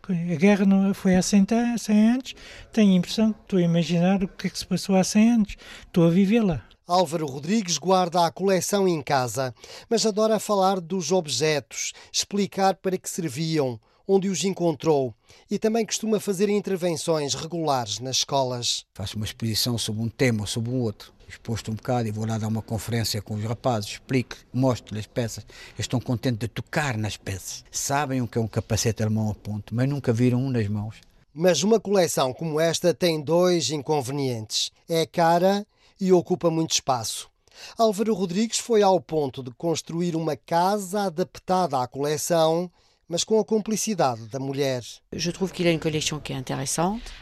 A 0.10 0.36
guerra 0.36 0.66
não 0.66 0.94
foi 0.94 1.16
há 1.16 1.22
100, 1.22 1.48
100 1.78 2.10
anos. 2.10 2.36
Tenho 2.72 2.94
a 2.94 2.96
impressão 2.96 3.34
que 3.34 3.42
estou 3.42 3.60
a 3.60 3.64
imaginar 3.64 4.24
o 4.24 4.28
que 4.28 4.48
é 4.48 4.50
que 4.50 4.58
se 4.58 4.66
passou 4.66 4.96
há 4.96 5.04
100 5.04 5.32
anos. 5.32 5.56
Estou 5.86 6.08
a 6.08 6.10
vivê-la. 6.10 6.64
Álvaro 6.88 7.26
Rodrigues 7.28 7.78
guarda 7.78 8.26
a 8.26 8.32
coleção 8.32 8.88
em 8.88 9.02
casa, 9.02 9.54
mas 9.90 10.06
adora 10.06 10.40
falar 10.40 10.80
dos 10.80 11.12
objetos, 11.12 11.92
explicar 12.14 12.76
para 12.76 12.98
que 12.98 13.10
serviam, 13.10 13.78
onde 14.08 14.30
os 14.30 14.44
encontrou 14.44 15.14
e 15.52 15.60
também 15.60 15.86
costuma 15.86 16.20
fazer 16.20 16.50
intervenções 16.50 17.34
regulares 17.34 18.00
nas 18.00 18.18
escolas. 18.18 18.86
Faço 18.94 19.18
uma 19.18 19.26
exposição 19.26 19.78
sobre 19.78 20.02
um 20.02 20.10
tema 20.10 20.42
ou 20.42 20.48
sobre 20.48 20.72
um 20.72 20.82
outro 20.82 21.18
exposto 21.28 21.72
um 21.72 21.76
bocado 21.76 22.08
e 22.08 22.12
vou 22.12 22.26
lá 22.26 22.38
dar 22.38 22.48
uma 22.48 22.62
conferência 22.62 23.22
com 23.22 23.36
os 23.36 23.44
rapazes, 23.44 23.92
explico, 23.92 24.38
mostro-lhes 24.54 25.06
as 25.06 25.08
peças. 25.08 25.46
Eles 25.70 25.80
estão 25.80 26.00
contentes 26.00 26.40
de 26.40 26.48
tocar 26.48 26.98
nas 26.98 27.18
peças. 27.18 27.64
Sabem 27.72 28.22
o 28.22 28.28
que 28.28 28.38
é 28.38 28.42
um 28.42 28.48
capacete 28.48 29.04
alemão 29.04 29.30
a 29.30 29.36
ponto, 29.36 29.76
mas 29.76 29.90
nunca 29.90 30.14
viram 30.14 30.40
um 30.40 30.50
nas 30.50 30.68
mãos. 30.68 31.02
Mas 31.34 31.64
uma 31.64 31.80
coleção 31.80 32.34
como 32.34 32.60
esta 32.60 32.94
tem 32.94 33.22
dois 33.22 33.70
inconvenientes. 33.70 34.72
É 34.90 35.06
cara 35.06 35.68
e 36.00 36.12
ocupa 36.12 36.50
muito 36.50 36.72
espaço. 36.72 37.30
Álvaro 37.78 38.14
Rodrigues 38.14 38.60
foi 38.60 38.82
ao 38.82 39.00
ponto 39.02 39.44
de 39.44 39.52
construir 39.52 40.16
uma 40.16 40.36
casa 40.36 41.04
adaptada 41.04 41.82
à 41.82 41.88
coleção 41.88 42.72
mas 43.08 43.24
com 43.24 43.40
a 43.40 43.46
cumplicidade 43.46 44.28
da 44.28 44.40
mulher. 44.40 44.84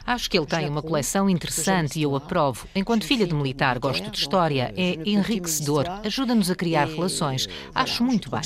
Acho 0.05 0.29
que 0.29 0.37
ele 0.37 0.45
tem 0.45 0.67
uma 0.67 0.81
coleção 0.81 1.29
interessante 1.29 1.99
e 1.99 2.03
eu 2.03 2.15
aprovo. 2.15 2.67
Enquanto 2.73 3.05
filha 3.05 3.27
de 3.27 3.33
militar, 3.33 3.77
gosto 3.77 4.09
de 4.09 4.17
história. 4.17 4.73
É 4.75 4.93
enriquecedor. 5.07 5.85
Ajuda-nos 6.03 6.49
a 6.49 6.55
criar 6.55 6.87
relações. 6.87 7.47
Acho 7.73 8.03
muito 8.03 8.29
bem. 8.31 8.39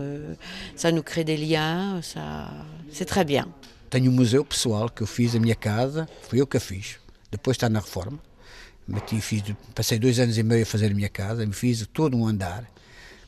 Euh, 0.00 0.36
Tenho 3.88 4.10
um 4.10 4.14
museu 4.14 4.44
pessoal 4.44 4.90
que 4.90 5.02
eu 5.02 5.06
fiz 5.06 5.34
a 5.34 5.40
minha 5.40 5.54
casa, 5.54 6.08
fui 6.28 6.40
eu 6.40 6.46
que 6.46 6.56
a 6.56 6.60
fiz. 6.60 6.96
Depois 7.30 7.56
está 7.56 7.68
na 7.68 7.80
reforma. 7.80 8.18
Meti, 8.86 9.18
fiz, 9.20 9.42
passei 9.74 9.98
dois 9.98 10.18
anos 10.18 10.36
e 10.36 10.42
meio 10.42 10.62
a 10.62 10.66
fazer 10.66 10.90
a 10.90 10.94
minha 10.94 11.08
casa, 11.08 11.46
me 11.46 11.54
fiz 11.54 11.86
todo 11.92 12.16
um 12.16 12.26
andar 12.26 12.68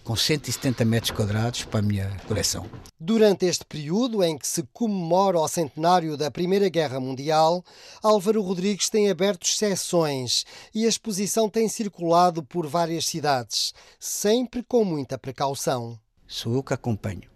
com 0.06 0.14
170 0.14 0.84
metros 0.84 1.10
quadrados 1.10 1.64
para 1.64 1.80
a 1.80 1.82
minha 1.82 2.08
coleção. 2.28 2.64
Durante 2.98 3.44
este 3.44 3.64
período 3.64 4.22
em 4.22 4.38
que 4.38 4.46
se 4.46 4.62
comemora 4.72 5.36
o 5.36 5.48
centenário 5.48 6.16
da 6.16 6.30
Primeira 6.30 6.68
Guerra 6.68 7.00
Mundial, 7.00 7.64
Álvaro 8.00 8.40
Rodrigues 8.40 8.88
tem 8.88 9.10
aberto 9.10 9.48
sessões 9.48 10.44
e 10.72 10.86
a 10.86 10.88
exposição 10.88 11.48
tem 11.48 11.68
circulado 11.68 12.44
por 12.44 12.68
várias 12.68 13.04
cidades, 13.04 13.74
sempre 13.98 14.62
com 14.62 14.84
muita 14.84 15.18
precaução. 15.18 15.98
Sou 16.24 16.54
eu 16.54 16.62
que 16.62 16.72
acompanho, 16.72 17.28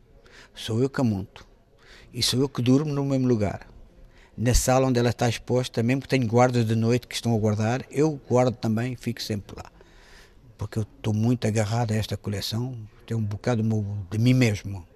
sou 0.55 0.81
eu 0.81 0.89
que 0.89 1.03
monto 1.03 1.45
e 2.15 2.23
sou 2.23 2.39
eu 2.41 2.49
que 2.49 2.63
durmo 2.63 2.93
no 2.93 3.05
mesmo 3.05 3.27
lugar. 3.27 3.67
Na 4.37 4.55
sala 4.55 4.87
onde 4.87 5.01
ela 5.01 5.11
está 5.11 5.29
exposta, 5.29 5.83
mesmo 5.83 6.03
que 6.03 6.09
tenho 6.09 6.27
guardas 6.27 6.65
de 6.65 6.77
noite 6.77 7.09
que 7.09 7.17
estão 7.17 7.35
a 7.35 7.39
guardar, 7.39 7.85
eu 7.91 8.21
guardo 8.29 8.55
também, 8.55 8.95
fico 8.95 9.21
sempre 9.21 9.57
lá 9.57 9.73
porque 10.61 10.79
eu 10.79 10.83
estou 10.83 11.15
muito 11.15 11.47
agarrado 11.47 11.93
a 11.93 11.95
esta 11.95 12.19
coleção, 12.19 12.77
tenho 13.07 13.19
um 13.19 13.25
bocado 13.25 13.63
de 14.11 14.19
mim 14.19 14.35
mesmo. 14.35 14.87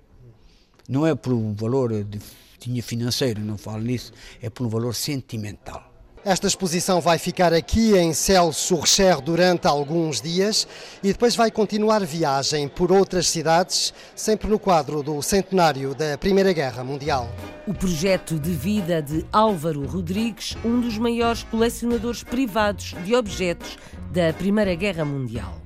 Não 0.86 1.06
é 1.06 1.14
por 1.14 1.32
um 1.32 1.54
valor 1.54 2.04
de 2.04 2.20
dinheiro 2.60 2.86
financeiro, 2.86 3.40
não 3.40 3.56
falo 3.56 3.82
nisso, 3.82 4.12
é 4.42 4.50
por 4.50 4.66
um 4.66 4.68
valor 4.68 4.94
sentimental. 4.94 5.93
Esta 6.24 6.46
exposição 6.46 7.02
vai 7.02 7.18
ficar 7.18 7.52
aqui 7.52 7.94
em 7.98 8.14
Celles-sur-Cher 8.14 9.20
durante 9.20 9.66
alguns 9.66 10.22
dias 10.22 10.66
e 11.02 11.08
depois 11.08 11.36
vai 11.36 11.50
continuar 11.50 12.00
viagem 12.00 12.66
por 12.66 12.90
outras 12.90 13.28
cidades, 13.28 13.92
sempre 14.16 14.48
no 14.48 14.58
quadro 14.58 15.02
do 15.02 15.20
centenário 15.20 15.94
da 15.94 16.16
Primeira 16.16 16.54
Guerra 16.54 16.82
Mundial. 16.82 17.30
O 17.66 17.74
projeto 17.74 18.38
de 18.38 18.52
vida 18.52 19.02
de 19.02 19.26
Álvaro 19.30 19.86
Rodrigues, 19.86 20.56
um 20.64 20.80
dos 20.80 20.96
maiores 20.96 21.42
colecionadores 21.42 22.22
privados 22.22 22.94
de 23.04 23.14
objetos 23.14 23.76
da 24.10 24.32
Primeira 24.32 24.74
Guerra 24.74 25.04
Mundial. 25.04 25.63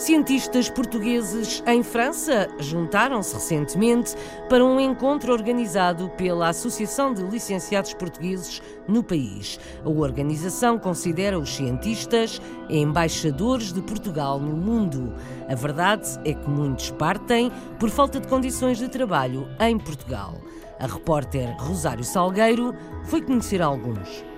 Cientistas 0.00 0.70
portugueses 0.70 1.62
em 1.66 1.82
França 1.82 2.48
juntaram-se 2.58 3.34
recentemente 3.34 4.16
para 4.48 4.64
um 4.64 4.80
encontro 4.80 5.30
organizado 5.30 6.08
pela 6.16 6.48
Associação 6.48 7.12
de 7.12 7.22
Licenciados 7.22 7.92
Portugueses 7.92 8.62
no 8.88 9.02
país. 9.02 9.60
A 9.84 9.90
organização 9.90 10.78
considera 10.78 11.38
os 11.38 11.54
cientistas 11.54 12.40
embaixadores 12.70 13.74
de 13.74 13.82
Portugal 13.82 14.40
no 14.40 14.56
mundo. 14.56 15.12
A 15.46 15.54
verdade 15.54 16.08
é 16.24 16.32
que 16.32 16.48
muitos 16.48 16.90
partem 16.92 17.52
por 17.78 17.90
falta 17.90 18.18
de 18.18 18.26
condições 18.26 18.78
de 18.78 18.88
trabalho 18.88 19.46
em 19.60 19.78
Portugal. 19.78 20.40
A 20.78 20.86
repórter 20.86 21.54
Rosário 21.58 22.04
Salgueiro 22.04 22.74
foi 23.04 23.20
conhecer 23.20 23.60
alguns. 23.60 24.29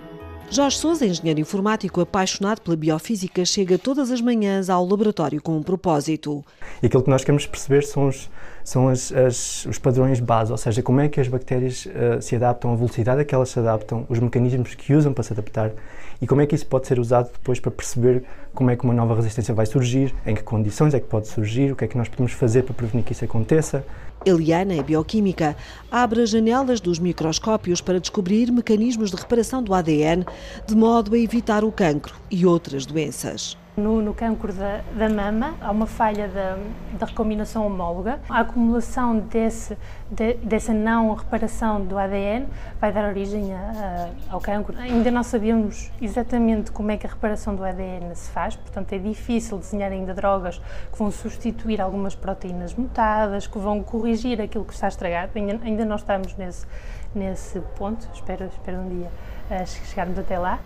Jorge 0.52 0.76
Souza, 0.76 1.06
engenheiro 1.06 1.40
informático 1.40 1.98
apaixonado 2.02 2.60
pela 2.60 2.76
biofísica, 2.76 3.42
chega 3.42 3.78
todas 3.78 4.10
as 4.10 4.20
manhãs 4.20 4.68
ao 4.68 4.86
laboratório 4.86 5.40
com 5.40 5.56
um 5.56 5.62
propósito. 5.62 6.44
E 6.82 6.86
aquilo 6.86 7.02
que 7.02 7.08
nós 7.08 7.24
queremos 7.24 7.46
perceber 7.46 7.82
são 7.84 8.08
os, 8.08 8.28
são 8.62 8.86
as, 8.86 9.10
as, 9.12 9.64
os 9.64 9.78
padrões 9.78 10.20
base, 10.20 10.52
ou 10.52 10.58
seja, 10.58 10.82
como 10.82 11.00
é 11.00 11.08
que 11.08 11.18
as 11.18 11.26
bactérias 11.26 11.86
uh, 11.86 12.20
se 12.20 12.36
adaptam, 12.36 12.70
a 12.70 12.76
velocidade 12.76 13.22
a 13.22 13.24
que 13.24 13.34
elas 13.34 13.48
se 13.48 13.60
adaptam, 13.60 14.04
os 14.10 14.18
mecanismos 14.18 14.74
que 14.74 14.92
usam 14.92 15.14
para 15.14 15.22
se 15.22 15.32
adaptar 15.32 15.72
e 16.20 16.26
como 16.26 16.42
é 16.42 16.46
que 16.46 16.54
isso 16.54 16.66
pode 16.66 16.86
ser 16.86 17.00
usado 17.00 17.30
depois 17.32 17.58
para 17.58 17.70
perceber 17.70 18.22
como 18.54 18.70
é 18.70 18.76
que 18.76 18.84
uma 18.84 18.92
nova 18.92 19.14
resistência 19.14 19.54
vai 19.54 19.64
surgir, 19.64 20.14
em 20.26 20.34
que 20.34 20.42
condições 20.42 20.92
é 20.92 21.00
que 21.00 21.08
pode 21.08 21.28
surgir, 21.28 21.72
o 21.72 21.76
que 21.76 21.84
é 21.84 21.88
que 21.88 21.96
nós 21.96 22.08
podemos 22.08 22.32
fazer 22.32 22.62
para 22.62 22.74
prevenir 22.74 23.06
que 23.06 23.12
isso 23.12 23.24
aconteça. 23.24 23.84
Eliana 24.24 24.74
é 24.74 24.82
bioquímica. 24.82 25.56
Abre 25.90 26.22
as 26.22 26.30
janelas 26.30 26.80
dos 26.80 26.98
microscópios 26.98 27.80
para 27.80 28.00
descobrir 28.00 28.50
mecanismos 28.50 29.10
de 29.10 29.16
reparação 29.16 29.62
do 29.62 29.74
ADN, 29.74 30.24
de 30.66 30.76
modo 30.76 31.14
a 31.14 31.18
evitar 31.18 31.64
o 31.64 31.72
cancro 31.72 32.14
e 32.30 32.46
outras 32.46 32.86
doenças. 32.86 33.56
No, 33.74 34.02
no 34.02 34.12
cancro 34.12 34.52
da, 34.52 34.82
da, 34.94 35.08
mama, 35.08 35.54
há 35.58 35.70
uma 35.70 35.86
falha 35.86 36.28
da, 36.28 36.58
da, 36.98 37.06
recombinação 37.06 37.64
homóloga. 37.64 38.20
A 38.28 38.40
acumulação 38.40 39.18
desse, 39.18 39.78
de, 40.10 40.34
dessa 40.34 40.74
não 40.74 41.14
reparação 41.14 41.82
do 41.82 41.96
ADN 41.96 42.46
vai 42.78 42.92
dar 42.92 43.08
origem 43.08 43.54
a, 43.54 44.10
a, 44.28 44.34
ao 44.34 44.42
cancro. 44.42 44.78
Ainda 44.78 45.10
não 45.10 45.22
sabemos 45.22 45.90
exatamente 46.02 46.70
como 46.70 46.90
é 46.90 46.98
que 46.98 47.06
a 47.06 47.10
reparação 47.10 47.56
do 47.56 47.64
ADN 47.64 48.14
se 48.14 48.30
faz, 48.30 48.56
portanto 48.56 48.92
é 48.92 48.98
difícil 48.98 49.56
desenhar 49.56 49.90
ainda 49.90 50.12
drogas 50.12 50.58
que 50.92 50.98
vão 50.98 51.10
substituir 51.10 51.80
algumas 51.80 52.14
proteínas 52.14 52.74
mutadas, 52.74 53.46
que 53.46 53.58
vão 53.58 53.82
corrigir 53.82 54.38
aquilo 54.38 54.66
que 54.66 54.74
está 54.74 54.88
estragado. 54.88 55.32
Ainda, 55.34 55.58
ainda 55.64 55.84
não 55.86 55.96
estamos 55.96 56.36
nesse, 56.36 56.66
nesse 57.14 57.58
ponto, 57.78 58.06
espero, 58.12 58.44
espero 58.44 58.80
um 58.80 58.88
dia 58.90 59.10
uh, 59.50 59.66
chegarmos 59.66 60.18
até 60.18 60.38
lá. 60.38 60.58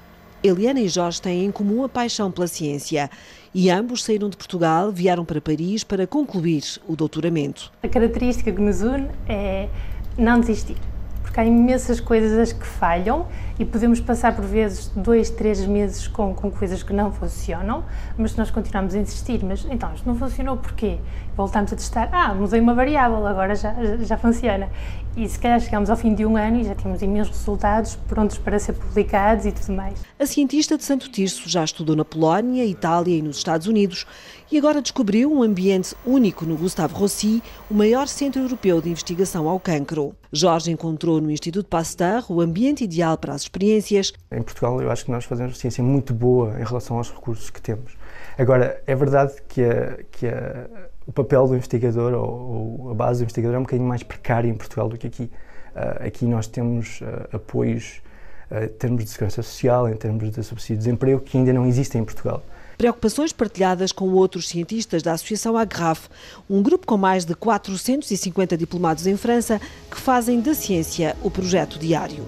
Eliana 0.47 0.81
e 0.81 0.89
Jorge 0.89 1.21
têm 1.21 1.45
em 1.45 1.51
comum 1.51 1.85
a 1.85 1.89
paixão 1.89 2.31
pela 2.31 2.47
ciência 2.47 3.11
e 3.53 3.71
ambos 3.71 4.05
saíram 4.05 4.29
de 4.29 4.37
Portugal, 4.37 4.93
vieram 4.93 5.25
para 5.25 5.41
Paris 5.41 5.83
para 5.83 6.07
concluir 6.07 6.63
o 6.87 6.95
doutoramento. 6.95 7.73
A 7.83 7.89
característica 7.89 8.53
que 8.53 8.61
nos 8.61 8.83
une 8.83 9.09
é 9.29 9.69
não 10.17 10.41
desistir, 10.41 10.77
porque 11.23 11.41
há 11.41 11.45
imensas 11.45 11.99
coisas 12.01 12.53
que 12.53 12.67
falham 12.67 13.27
e 13.59 13.65
podemos 13.65 14.01
passar 14.01 14.37
por 14.37 14.45
vezes 14.45 14.89
dois, 14.95 15.31
três 15.31 15.67
meses 15.67 16.07
com, 16.07 16.35
com 16.35 16.51
coisas 16.51 16.83
que 16.83 16.93
não 16.93 17.11
funcionam, 17.11 17.85
mas 18.17 18.37
nós 18.37 18.51
continuamos 18.51 18.95
a 18.95 18.99
insistir, 18.99 19.43
mas 19.43 19.67
então 19.71 19.93
isto 19.95 20.07
não 20.07 20.15
funcionou 20.15 20.57
porquê? 20.57 20.99
Voltamos 21.37 21.73
a 21.73 21.77
testar, 21.77 22.09
ah, 22.13 22.35
mudei 22.35 22.61
uma 22.61 22.75
variável, 22.75 23.27
agora 23.27 23.55
já, 23.55 23.75
já 24.01 24.17
funciona. 24.17 24.69
E 25.17 25.27
se 25.27 25.39
calhar 25.39 25.59
chegamos 25.59 25.89
ao 25.89 25.97
fim 25.97 26.15
de 26.15 26.27
um 26.27 26.37
ano 26.37 26.61
e 26.61 26.65
já 26.65 26.75
temos 26.75 27.01
imensos 27.01 27.39
resultados 27.39 27.97
prontos 27.97 28.37
para 28.37 28.59
ser 28.59 28.75
publicados 28.75 29.47
e 29.47 29.53
tudo 29.53 29.73
mais. 29.73 29.99
A 30.19 30.27
cientista 30.27 30.77
de 30.77 30.85
Santo 30.85 31.11
Tirso 31.11 31.49
já 31.49 31.65
estudou 31.65 31.97
na 31.97 32.05
Polónia, 32.05 32.67
Itália 32.67 33.17
e 33.17 33.23
nos 33.23 33.39
Estados 33.39 33.67
Unidos 33.67 34.07
e 34.53 34.59
agora 34.59 34.83
descobriu 34.83 35.33
um 35.33 35.43
ambiente 35.43 35.97
único 36.05 36.45
no 36.45 36.55
Gustave 36.55 36.93
Roussy, 36.93 37.43
o 37.71 37.75
maior 37.75 38.09
centro 38.09 38.43
europeu 38.43 38.79
de 38.83 38.91
investigação 38.91 39.49
ao 39.49 39.59
cancro. 39.59 40.15
Jorge 40.31 40.71
encontrou 40.71 41.19
no 41.19 41.31
Instituto 41.31 41.67
Pasteur 41.67 42.23
o 42.29 42.43
ambiente 42.43 42.85
ideal 42.85 43.17
para 43.17 43.33
as 43.33 43.41
experiências. 43.41 44.13
Em 44.31 44.43
Portugal, 44.43 44.83
eu 44.83 44.91
acho 44.91 45.07
que 45.07 45.11
nós 45.11 45.25
fazemos 45.25 45.57
ciência 45.57 45.83
muito 45.83 46.13
boa 46.13 46.61
em 46.61 46.65
relação 46.65 46.99
aos 46.99 47.11
recursos 47.11 47.49
que 47.49 47.63
temos. 47.63 47.97
Agora, 48.37 48.83
é 48.87 48.95
verdade 48.95 49.33
que, 49.49 49.63
a, 49.63 49.99
que 50.11 50.27
a, 50.27 50.69
o 51.07 51.13
papel 51.13 51.47
do 51.47 51.55
investigador 51.55 52.13
ou, 52.15 52.81
ou, 52.81 52.91
a 52.91 52.95
base 52.95 53.21
do 53.21 53.23
investigador 53.25 53.57
é 53.57 53.59
um 53.59 53.63
bocadinho 53.63 53.89
mais 53.89 54.03
precária 54.03 54.49
em 54.49 54.55
Portugal 54.55 54.89
do 54.89 54.99
que 54.99 55.07
aqui. 55.07 55.31
Uh, 55.75 56.07
aqui 56.07 56.25
nós 56.27 56.47
temos 56.47 57.01
uh, 57.01 57.37
apoios 57.37 58.03
uh, 58.51 58.65
em 58.65 58.69
termos 58.69 59.05
de 59.05 59.11
segurança 59.11 59.43
social, 59.43 59.89
em 59.89 59.95
termos 59.95 60.31
de 60.31 60.43
subsídio 60.43 60.77
de 60.77 60.85
desemprego, 60.85 61.21
que 61.21 61.39
ainda 61.39 61.53
não 61.53 61.67
existem 61.67 62.01
em 62.01 62.05
Portugal. 62.05 62.43
Preocupações 62.77 63.33
partilhadas 63.33 63.91
com 63.91 64.11
outros 64.11 64.49
cientistas 64.49 65.03
da 65.03 65.13
Associação 65.13 65.57
Agraf, 65.57 66.09
um 66.49 66.63
grupo 66.63 66.87
com 66.87 66.99
mais 66.99 67.25
de 67.25 67.35
450 67.35 68.57
diplomados 68.57 69.07
em 69.07 69.17
França 69.17 69.61
que 69.91 69.99
fazem 69.99 70.41
da 70.41 70.55
ciência 70.55 71.17
o 71.23 71.31
projeto 71.31 71.79
diário. 71.79 72.25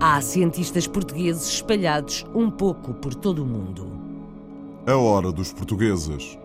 Há 0.00 0.20
cientistas 0.20 0.86
portugueses 0.86 1.48
espalhados 1.48 2.24
um 2.34 2.50
pouco 2.50 2.94
por 2.94 3.14
todo 3.14 3.42
o 3.42 3.46
mundo. 3.46 3.92
A 4.86 4.96
hora 4.96 5.30
dos 5.30 5.52
portugueses. 5.52 6.38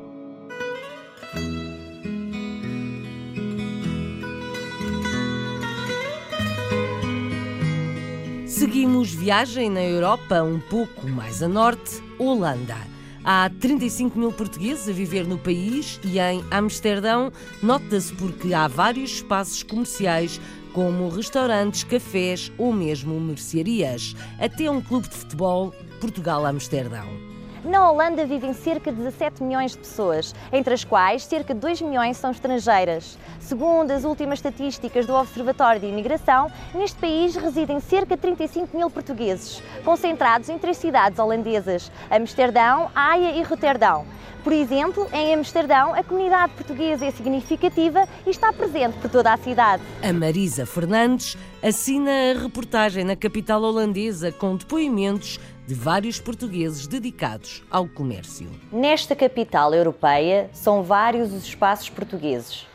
Seguimos 8.46 9.14
viagem 9.14 9.70
na 9.70 9.82
Europa 9.82 10.44
um 10.44 10.60
pouco 10.60 11.08
mais 11.08 11.42
a 11.42 11.48
norte, 11.48 12.04
Holanda. 12.18 12.76
Há 13.24 13.50
35 13.60 14.18
mil 14.18 14.34
portugueses 14.34 14.90
a 14.90 14.92
viver 14.92 15.26
no 15.26 15.38
país 15.38 16.00
e 16.04 16.20
em 16.20 16.44
Amsterdão 16.52 17.32
nota-se 17.62 18.14
porque 18.14 18.54
há 18.54 18.68
vários 18.68 19.12
espaços 19.12 19.64
comerciais 19.64 20.42
como 20.74 21.10
restaurantes, 21.10 21.84
cafés 21.84 22.52
ou 22.58 22.74
mesmo 22.74 23.20
mercearias, 23.20 24.16
até 24.40 24.70
um 24.70 24.82
clube 24.82 25.08
de 25.08 25.16
futebol 25.16 25.74
Portugal-Amsterdão. 26.00 27.29
Na 27.64 27.92
Holanda 27.92 28.26
vivem 28.26 28.54
cerca 28.54 28.90
de 28.90 28.98
17 28.98 29.44
milhões 29.44 29.72
de 29.72 29.80
pessoas, 29.80 30.34
entre 30.52 30.74
as 30.74 30.86
quais 30.86 31.26
cerca 31.26 31.54
de 31.54 31.60
2 31.60 31.82
milhões 31.82 32.16
são 32.16 32.32
estrangeiras. 32.32 33.18
Segundo 33.40 33.92
as 33.92 34.06
últimas 34.06 34.40
estatísticas 34.40 35.06
do 35.06 35.14
Observatório 35.14 35.82
de 35.82 35.88
Imigração, 35.88 36.50
neste 36.74 36.98
país 36.98 37.36
residem 37.36 37.82
cerca 37.82 38.16
de 38.16 38.22
35 38.22 38.76
mil 38.78 38.90
portugueses, 38.90 39.62
concentrados 39.84 40.48
em 40.48 40.58
três 40.58 40.78
cidades 40.78 41.20
holandesas: 41.20 41.92
Amsterdão, 42.10 42.90
Haia 42.96 43.32
e 43.32 43.44
Roterdão. 43.44 44.06
Por 44.42 44.54
exemplo, 44.54 45.06
em 45.12 45.34
Amsterdão, 45.34 45.94
a 45.94 46.02
comunidade 46.02 46.54
portuguesa 46.54 47.06
é 47.06 47.12
significativa 47.12 48.08
e 48.26 48.30
está 48.30 48.54
presente 48.54 48.98
por 49.00 49.10
toda 49.10 49.34
a 49.34 49.38
cidade. 49.38 49.84
A 50.02 50.14
Marisa 50.14 50.66
Fernandes 50.66 51.38
assina 51.62 52.10
a 52.10 52.42
reportagem 52.42 53.04
na 53.04 53.18
capital 53.18 53.62
holandesa 53.62 54.32
com 54.32 54.56
depoimentos 54.56 55.38
de 55.70 55.76
vários 55.76 56.20
portugueses 56.20 56.88
dedicados 56.88 57.64
ao 57.70 57.88
comércio. 57.88 58.50
Nesta 58.72 59.16
capital 59.16 59.72
europeia 59.72 60.50
são 60.52 60.82
vários 60.82 61.32
os 61.32 61.46
espaços 61.46 61.92
portugueses. 61.92 62.66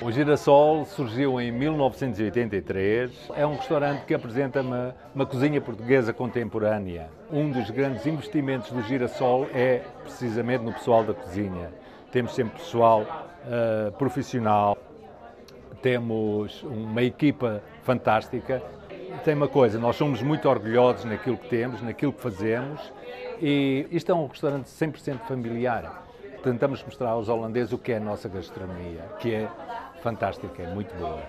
O 0.00 0.12
Girassol 0.12 0.84
surgiu 0.84 1.40
em 1.40 1.50
1983. 1.50 3.10
É 3.34 3.44
um 3.44 3.56
restaurante 3.56 4.04
que 4.04 4.14
apresenta 4.14 4.60
uma, 4.60 4.94
uma, 5.12 5.26
cozinha 5.26 5.60
portuguesa 5.60 6.12
contemporânea. 6.12 7.08
Um 7.32 7.50
dos 7.50 7.68
grandes 7.68 8.06
investimentos 8.06 8.70
do 8.70 8.80
Girassol 8.82 9.48
é 9.52 9.82
precisamente 10.04 10.62
no 10.62 10.72
pessoal 10.72 11.02
da 11.02 11.12
cozinha. 11.12 11.72
Temos 12.12 12.32
sempre 12.32 12.60
pessoal 12.60 13.02
uh, 13.42 13.90
profissional, 13.98 14.78
temos 15.82 16.62
uma 16.62 17.02
equipa 17.02 17.60
fantástica 17.82 18.62
tem 19.24 19.34
uma 19.34 19.48
coisa, 19.48 19.78
nós 19.78 19.96
somos 19.96 20.22
muito 20.22 20.48
orgulhosos 20.48 21.04
naquilo 21.04 21.36
que 21.36 21.48
temos, 21.48 21.82
naquilo 21.82 22.12
que 22.12 22.20
fazemos 22.20 22.92
e 23.40 23.86
isto 23.90 24.10
é 24.10 24.14
um 24.14 24.26
restaurante 24.26 24.66
100% 24.66 25.20
familiar. 25.26 26.04
Tentamos 26.42 26.82
mostrar 26.82 27.10
aos 27.10 27.28
holandeses 27.28 27.72
o 27.72 27.78
que 27.78 27.92
é 27.92 27.96
a 27.96 28.00
nossa 28.00 28.28
gastronomia, 28.28 29.04
que 29.18 29.34
é 29.34 29.48
fantástica, 30.02 30.62
é 30.62 30.74
muito 30.74 30.94
boa. 30.94 31.20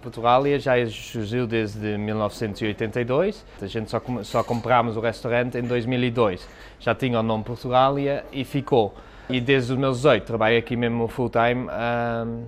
Portugália 0.00 0.58
já 0.58 0.72
surgiu 0.86 1.46
desde 1.46 1.98
1982. 1.98 3.44
A 3.60 3.66
gente 3.66 3.90
só, 3.90 4.00
só 4.22 4.42
comprámos 4.42 4.96
o 4.96 5.00
restaurante 5.00 5.58
em 5.58 5.62
2002. 5.62 6.48
Já 6.80 6.94
tinha 6.94 7.20
o 7.20 7.22
nome 7.22 7.44
Portugália 7.44 8.24
e 8.32 8.42
ficou. 8.42 8.94
E 9.28 9.38
desde 9.38 9.72
os 9.72 9.78
meus 9.78 9.98
18 9.98 10.24
trabalho 10.24 10.58
aqui 10.58 10.76
mesmo 10.76 11.08
full 11.08 11.28
time, 11.30 11.66
um, 11.66 12.46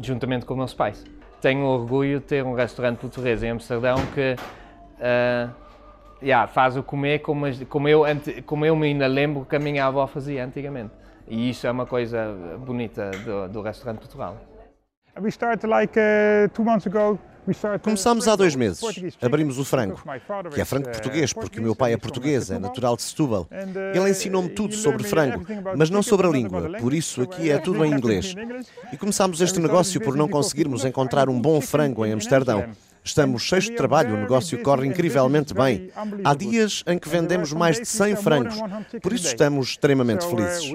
juntamente 0.00 0.46
com 0.46 0.56
meus 0.56 0.72
pais 0.72 1.04
tenho 1.40 1.64
orgulho 1.64 2.20
de 2.20 2.26
ter 2.26 2.44
um 2.44 2.54
restaurante 2.54 2.98
português 2.98 3.42
em 3.42 3.50
Amsterdão 3.50 3.96
que 4.14 4.36
uh, 4.98 5.50
yeah, 6.22 6.46
faz 6.46 6.76
o 6.76 6.82
comer 6.82 7.20
como, 7.20 7.46
como, 7.68 7.88
eu, 7.88 8.02
como 8.44 8.66
eu 8.66 8.80
ainda 8.82 9.06
lembro 9.06 9.44
que 9.44 9.56
a 9.56 9.58
minha 9.58 9.86
avó 9.86 10.06
fazia 10.06 10.44
antigamente. 10.44 10.92
E 11.26 11.50
isso 11.50 11.66
é 11.66 11.70
uma 11.70 11.86
coisa 11.86 12.34
bonita 12.58 13.10
do, 13.10 13.48
do 13.48 13.62
restaurante 13.62 13.98
Portugal. 13.98 14.36
We 15.20 15.30
started 15.30 15.66
like 15.68 15.98
uh, 15.98 16.48
two 16.54 16.64
months 16.64 16.86
ago 16.86 17.18
Começámos 17.82 18.28
há 18.28 18.36
dois 18.36 18.54
meses. 18.54 18.82
Abrimos 19.22 19.58
o 19.58 19.64
frango, 19.64 20.00
que 20.54 20.60
é 20.60 20.64
frango 20.64 20.90
português, 20.90 21.32
porque 21.32 21.58
o 21.60 21.62
meu 21.62 21.74
pai 21.74 21.92
é 21.92 21.96
português, 21.96 22.50
é 22.50 22.58
natural 22.58 22.96
de 22.96 23.02
Setúbal. 23.02 23.48
Ele 23.94 24.10
ensinou-me 24.10 24.50
tudo 24.50 24.74
sobre 24.74 25.04
frango, 25.04 25.46
mas 25.76 25.90
não 25.90 26.02
sobre 26.02 26.26
a 26.26 26.30
língua, 26.30 26.70
por 26.78 26.92
isso 26.92 27.22
aqui 27.22 27.50
é 27.50 27.58
tudo 27.58 27.84
em 27.84 27.92
inglês. 27.92 28.34
E 28.92 28.96
começámos 28.96 29.40
este 29.40 29.60
negócio 29.60 30.00
por 30.00 30.16
não 30.16 30.28
conseguirmos 30.28 30.84
encontrar 30.84 31.28
um 31.28 31.40
bom 31.40 31.60
frango 31.60 32.04
em 32.04 32.12
Amsterdão. 32.12 32.64
Estamos 33.02 33.42
cheios 33.42 33.64
de 33.64 33.72
trabalho, 33.72 34.14
o 34.14 34.18
negócio 34.18 34.62
corre 34.62 34.86
incrivelmente 34.86 35.54
bem. 35.54 35.90
Há 36.22 36.34
dias 36.34 36.84
em 36.86 36.98
que 36.98 37.08
vendemos 37.08 37.52
mais 37.54 37.78
de 37.78 37.86
100 37.86 38.16
frangos, 38.16 38.56
por 39.00 39.12
isso 39.12 39.26
estamos 39.26 39.68
extremamente 39.68 40.26
felizes. 40.26 40.70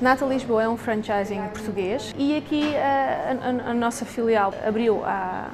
Nata 0.00 0.24
Lisboa 0.24 0.62
é 0.64 0.68
um 0.68 0.76
franchising 0.76 1.40
português 1.48 2.12
e 2.16 2.36
aqui 2.36 2.76
a, 2.76 3.66
a, 3.66 3.70
a 3.70 3.74
nossa 3.74 4.04
filial 4.04 4.52
abriu 4.66 5.04
há, 5.04 5.50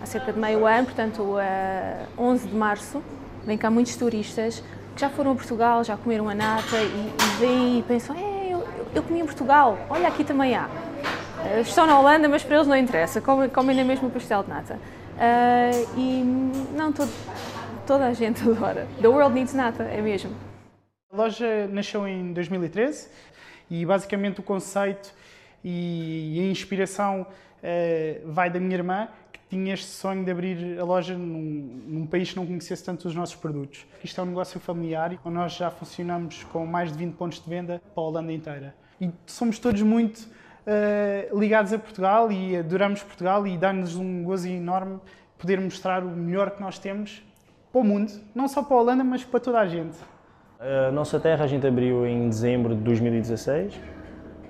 há, 0.00 0.06
cerca 0.06 0.32
de 0.32 0.38
meio 0.38 0.66
ano, 0.66 0.86
portanto, 0.86 1.36
a 1.38 2.06
11 2.20 2.48
de 2.48 2.54
março. 2.54 3.02
Vem 3.44 3.58
cá 3.58 3.70
muitos 3.70 3.96
turistas 3.96 4.62
que 4.94 5.00
já 5.00 5.10
foram 5.10 5.32
a 5.32 5.34
Portugal, 5.34 5.84
já 5.84 5.96
comeram 5.96 6.28
a 6.28 6.34
nata 6.34 6.76
e, 6.76 7.14
e 7.18 7.38
vêm 7.38 7.78
e 7.80 7.82
pensam: 7.82 8.16
é, 8.16 8.52
eu, 8.52 8.66
eu 8.94 9.02
comi 9.02 9.20
em 9.20 9.24
Portugal, 9.24 9.78
olha 9.90 10.08
aqui 10.08 10.24
também 10.24 10.54
há. 10.54 10.68
Estão 11.60 11.86
na 11.86 11.98
Holanda, 11.98 12.28
mas 12.28 12.42
para 12.42 12.56
eles 12.56 12.68
não 12.68 12.76
interessa, 12.76 13.20
comem, 13.20 13.48
comem 13.48 13.76
na 13.76 13.84
mesma 13.84 14.08
pastel 14.10 14.42
de 14.42 14.48
nata. 14.48 14.78
Uh, 15.16 15.98
e 15.98 16.22
não, 16.74 16.92
todo, 16.92 17.10
toda 17.86 18.06
a 18.06 18.12
gente 18.12 18.42
adora. 18.48 18.86
The 19.00 19.08
world 19.08 19.34
needs 19.34 19.54
nata, 19.54 19.82
é 19.84 20.00
mesmo. 20.00 20.30
A 21.12 21.16
loja 21.16 21.66
nasceu 21.66 22.06
em 22.06 22.32
2013 22.32 23.08
e 23.70 23.86
basicamente 23.86 24.40
o 24.40 24.42
conceito 24.42 25.14
e 25.62 26.38
a 26.40 26.50
inspiração 26.50 27.22
uh, 27.22 28.32
vai 28.32 28.50
da 28.50 28.58
minha 28.58 28.74
irmã, 28.74 29.08
que 29.32 29.38
tinha 29.48 29.74
este 29.74 29.86
sonho 29.86 30.24
de 30.24 30.30
abrir 30.30 30.78
a 30.78 30.84
loja 30.84 31.16
num, 31.16 31.82
num, 31.86 32.06
país 32.06 32.30
que 32.30 32.36
não 32.36 32.46
conhecesse 32.46 32.82
tanto 32.82 33.06
os 33.06 33.14
nossos 33.14 33.36
produtos. 33.36 33.86
Isto 34.02 34.20
é 34.20 34.24
um 34.24 34.28
negócio 34.28 34.58
familiar, 34.58 35.18
onde 35.24 35.34
nós 35.34 35.52
já 35.52 35.70
funcionamos 35.70 36.44
com 36.44 36.66
mais 36.66 36.90
de 36.92 36.98
20 36.98 37.14
pontos 37.14 37.40
de 37.42 37.48
venda 37.48 37.80
para 37.94 38.02
a 38.02 38.06
Holanda 38.06 38.32
inteira. 38.32 38.74
E 39.00 39.10
somos 39.26 39.58
todos 39.58 39.82
muito 39.82 40.18
uh, 40.18 41.38
ligados 41.38 41.72
a 41.72 41.78
Portugal 41.78 42.30
e 42.32 42.56
adoramos 42.56 43.02
Portugal 43.02 43.46
e 43.46 43.56
dá-nos 43.56 43.96
um 43.96 44.24
gozo 44.24 44.48
enorme 44.48 44.98
poder 45.38 45.60
mostrar 45.60 46.04
o 46.04 46.10
melhor 46.10 46.50
que 46.50 46.60
nós 46.60 46.78
temos 46.78 47.22
para 47.72 47.80
o 47.80 47.84
mundo, 47.84 48.12
não 48.34 48.48
só 48.48 48.62
para 48.62 48.76
a 48.76 48.80
Holanda, 48.80 49.04
mas 49.04 49.24
para 49.24 49.40
toda 49.40 49.60
a 49.60 49.66
gente. 49.66 49.96
A 50.62 50.92
nossa 50.92 51.18
terra 51.18 51.44
a 51.44 51.46
gente 51.46 51.66
abriu 51.66 52.06
em 52.06 52.28
dezembro 52.28 52.74
de 52.74 52.82
2016 52.82 53.80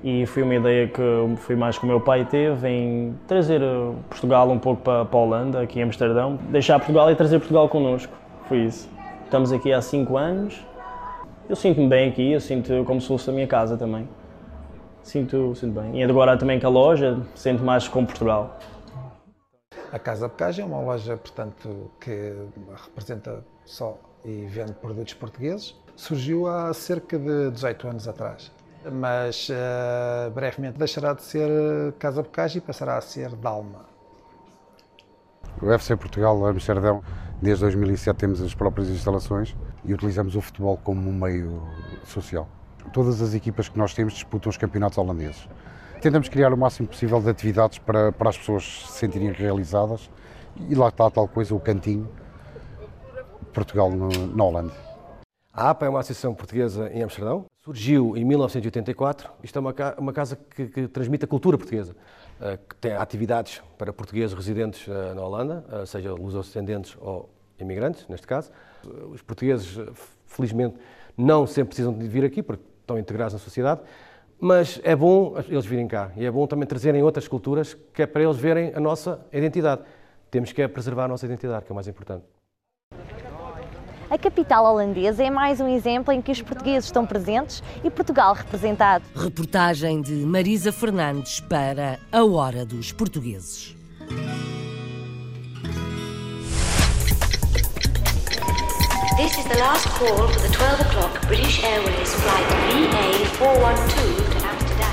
e 0.03 0.27
foi 0.27 0.43
uma 0.43 0.57
ideia 0.57 0.89
que 0.89 1.01
foi 1.37 1.55
mais 1.55 1.79
que 1.79 1.85
o 1.85 1.87
meu 1.87 2.01
pai 2.01 2.25
teve 2.25 2.69
em 2.69 3.17
trazer 3.29 3.63
eh, 3.63 3.93
Portugal 4.09 4.51
um 4.51 4.59
pouco 4.59 4.83
para, 4.83 5.05
para 5.05 5.19
a 5.21 5.23
Holanda, 5.23 5.63
aqui 5.63 5.79
em 5.79 5.85
Amsterdão, 5.85 6.37
deixar 6.51 6.81
Portugal 6.81 7.13
e 7.13 7.15
trazer 7.15 7.39
Portugal 7.39 7.69
connosco. 7.69 8.13
Foi 8.49 8.59
isso. 8.59 8.91
Estamos 9.23 9.53
aqui 9.53 9.73
há 9.73 9.81
cinco 9.81 10.17
anos. 10.17 10.61
Eu 11.49 11.55
sinto-me 11.55 11.87
bem 11.87 12.09
aqui, 12.09 12.33
eu 12.33 12.41
sinto 12.41 12.83
como 12.85 13.01
se 13.01 13.07
fosse 13.07 13.31
a 13.31 13.33
minha 13.33 13.47
casa 13.47 13.77
também. 13.77 14.09
Sinto, 15.05 15.55
sinto 15.55 15.81
bem. 15.81 16.01
E 16.01 16.03
agora 16.03 16.37
também 16.37 16.59
com 16.59 16.67
a 16.67 16.71
loja, 16.71 17.21
sinto 17.37 17.63
mais 17.63 17.87
com 17.87 18.05
Portugal. 18.05 18.59
A 19.93 19.99
Casa 19.99 20.27
Bocage 20.27 20.61
é 20.61 20.65
uma 20.65 20.81
loja, 20.81 21.17
portanto, 21.17 21.93
que 22.01 22.35
representa 22.85 23.45
só 23.65 23.97
e 24.25 24.47
vende 24.47 24.73
produtos 24.73 25.15
portugueses. 25.15 25.75
Surgiu 26.01 26.47
há 26.47 26.73
cerca 26.73 27.19
de 27.19 27.51
18 27.51 27.89
anos 27.89 28.09
atrás 28.09 28.51
mas 28.91 29.49
uh, 29.51 30.31
brevemente 30.31 30.79
deixará 30.79 31.13
de 31.13 31.23
ser 31.23 31.51
Casa 31.99 32.23
Bocage 32.23 32.59
e 32.59 32.61
passará 32.61 32.97
a 32.97 33.01
ser 33.01 33.35
Dalma. 33.37 33.85
O 35.61 35.71
FC 35.71 35.97
Portugal 35.97 36.47
Amsterdão, 36.47 37.03
desde 37.43 37.65
2007 37.65 38.17
temos 38.17 38.41
as 38.41 38.55
próprias 38.55 38.89
instalações 38.89 39.55
e 39.85 39.93
utilizamos 39.93 40.35
o 40.35 40.41
futebol 40.41 40.79
como 40.83 41.11
um 41.11 41.13
meio 41.13 41.63
social. 42.05 42.49
Todas 42.93 43.21
as 43.21 43.35
equipas 43.35 43.69
que 43.69 43.79
nós 43.79 43.93
temos 43.93 44.15
disputam 44.15 44.49
os 44.49 44.57
campeonatos 44.57 44.97
holandeses. 44.97 45.47
Tentamos 46.01 46.31
criar 46.31 46.51
o 46.55 46.57
máximo 46.57 46.89
possível 46.89 47.21
de 47.21 47.29
atividades 47.29 47.79
para, 47.79 48.11
para 48.11 48.31
as 48.31 48.39
pessoas 48.39 48.87
se 48.87 48.93
sentirem 49.01 49.33
realizadas 49.33 50.11
e 50.57 50.75
lá 50.75 50.89
está 50.89 51.11
tal 51.11 51.29
coisa, 51.29 51.55
o 51.55 51.61
cantinho, 51.61 52.09
Portugal 53.53 53.91
no, 53.91 54.09
na 54.35 54.45
Holanda. 54.45 54.90
A 55.53 55.71
APA 55.71 55.87
é 55.87 55.89
uma 55.89 55.99
associação 55.99 56.33
portuguesa 56.33 56.89
em 56.95 57.03
Amsterdão, 57.03 57.45
surgiu 57.65 58.17
em 58.17 58.25
1984. 58.25 59.31
Isto 59.43 59.59
é 59.59 59.61
uma, 59.99 60.13
casa 60.13 60.37
que, 60.37 60.69
que, 60.69 60.87
transmite 60.87 61.25
a 61.25 61.29
cultura 61.29 61.59
portuguesa, 61.59 61.97
uh, 62.41 62.57
que 62.69 62.77
tem 62.77 62.93
atividades 62.93 63.61
para 63.77 63.93
portugueses 63.93 64.35
residentes 64.35 64.87
uh, 64.87 65.13
na 65.15 65.23
Holanda, 65.23 65.65
uh, 65.69 65.85
seja 65.87 66.15
lusodescendentes 66.15 66.97
ou 67.01 67.29
imigrantes, 67.59 68.07
neste 68.09 68.29
caso. 68.29 68.53
Os 69.11 69.23
portugueses, 69.23 69.77
felizmente, 70.25 70.77
não 71.19 71.47
sempre 71.49 71.71
precisam 71.71 71.93
de 71.93 72.07
vir 72.07 72.25
aqui, 72.25 72.45
porque 72.45 72.63
estão 72.81 72.97
integrados 72.97 73.35
na 73.35 73.41
sociedade, 73.41 73.81
mas 74.39 74.81
é 74.85 74.95
bom 74.95 75.35
eles 75.49 75.67
virem 75.67 75.87
cá 75.87 76.13
e 76.17 76.25
é 76.25 76.31
bom 76.31 76.47
também 76.47 76.67
trazerem 76.67 77.03
outras 77.03 77.27
culturas, 77.27 77.75
que 77.93 78.03
é 78.03 78.07
para 78.07 78.23
eles 78.23 78.39
verem 78.39 78.73
a 78.75 78.81
nossa 78.81 79.21
identidade. 79.33 79.83
Temos 80.31 80.53
que 80.53 80.63
é 80.63 80.69
preservar 80.69 81.05
a 81.05 81.09
nossa 81.09 81.27
identidade, 81.27 81.67
que 81.67 81.73
é 81.73 81.75
o 81.75 81.75
mais 81.75 81.89
importante. 81.89 82.25
A 84.11 84.19
capital 84.19 84.65
holandesa 84.65 85.23
é 85.23 85.31
mais 85.31 85.61
um 85.61 85.69
exemplo 85.69 86.13
em 86.13 86.21
que 86.21 86.33
os 86.33 86.43
portugueses 86.43 86.87
estão 86.87 87.07
presentes 87.07 87.63
e 87.85 87.89
Portugal 87.89 88.35
representado. 88.35 89.05
Reportagem 89.15 90.03
de 90.03 90.15
Marisa 90.27 90.73
Fernandes 90.73 91.39
para 91.39 91.97
A 92.11 92.25
Hora 92.25 92.67
dos 92.67 92.91
Portugueses. 92.91 93.77
This 99.17 99.39
is 99.39 99.45
the 99.45 99.59
last 99.61 99.89
call 99.91 100.27
for 100.27 100.41
the 100.41 100.49
12 100.49 100.81
o'clock 100.81 101.27
British 101.29 101.63
Airways 101.63 102.13
flight 102.15 102.45
VA412 103.39 103.77
to 103.87 104.45
Amsterdam. 104.45 104.91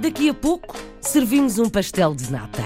Daqui 0.00 0.28
a 0.28 0.34
pouco 0.34 0.91
servimos 1.02 1.58
um 1.58 1.68
pastel 1.68 2.14
de 2.14 2.30
nata. 2.30 2.62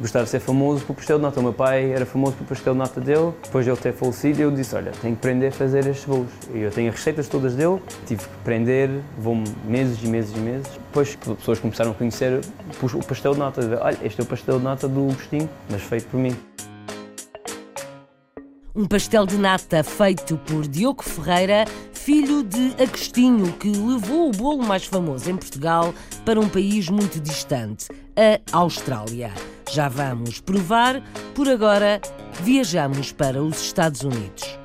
Gostava 0.00 0.24
de 0.24 0.30
ser 0.30 0.40
famoso 0.40 0.82
por 0.86 0.96
pastel 0.96 1.18
de 1.18 1.22
nata. 1.24 1.40
O 1.40 1.42
meu 1.42 1.52
pai 1.52 1.92
era 1.92 2.06
famoso 2.06 2.32
por 2.36 2.46
pastel 2.46 2.72
de 2.72 2.78
nata 2.78 3.00
dele. 3.00 3.34
Depois 3.42 3.66
de 3.66 3.70
ele 3.70 3.78
ter 3.78 3.92
falecido, 3.92 4.40
eu 4.40 4.50
disse: 4.50 4.74
Olha, 4.74 4.92
tenho 4.92 5.14
que 5.14 5.20
aprender 5.20 5.48
a 5.48 5.52
fazer 5.52 5.86
estes 5.86 6.06
bolos. 6.06 6.30
E 6.54 6.60
eu 6.60 6.70
tenho 6.70 6.88
as 6.88 6.94
receitas 6.94 7.28
todas 7.28 7.54
dele, 7.54 7.82
tive 8.06 8.22
que 8.22 8.34
aprender, 8.40 8.88
vou 9.18 9.36
meses 9.66 10.02
e 10.02 10.06
meses 10.06 10.34
e 10.34 10.40
meses. 10.40 10.68
Depois 10.72 11.14
que 11.14 11.30
as 11.30 11.36
pessoas 11.36 11.58
começaram 11.58 11.90
a 11.90 11.94
conhecer 11.94 12.40
o 12.82 13.04
pastel 13.04 13.34
de 13.34 13.38
nata, 13.40 13.60
olha, 13.82 13.98
este 14.02 14.20
é 14.20 14.24
o 14.24 14.26
pastel 14.26 14.58
de 14.58 14.64
nata 14.64 14.88
do 14.88 15.10
Agostinho, 15.10 15.50
mas 15.68 15.82
feito 15.82 16.06
por 16.06 16.18
mim. 16.18 16.34
Um 18.74 18.86
pastel 18.86 19.26
de 19.26 19.36
nata 19.36 19.84
feito 19.84 20.38
por 20.38 20.66
Diogo 20.66 21.02
Ferreira 21.02 21.66
filho 22.04 22.42
de 22.42 22.74
Agostinho, 22.82 23.52
que 23.52 23.68
levou 23.68 24.30
o 24.30 24.32
bolo 24.32 24.62
mais 24.62 24.86
famoso 24.86 25.30
em 25.30 25.36
Portugal 25.36 25.94
para 26.24 26.40
um 26.40 26.48
país 26.48 26.88
muito 26.88 27.20
distante, 27.20 27.88
a 28.16 28.56
Austrália. 28.56 29.32
Já 29.70 29.88
vamos 29.88 30.40
provar, 30.40 31.02
por 31.34 31.48
agora 31.48 32.00
viajamos 32.42 33.12
para 33.12 33.42
os 33.42 33.60
Estados 33.60 34.00
Unidos. 34.00 34.59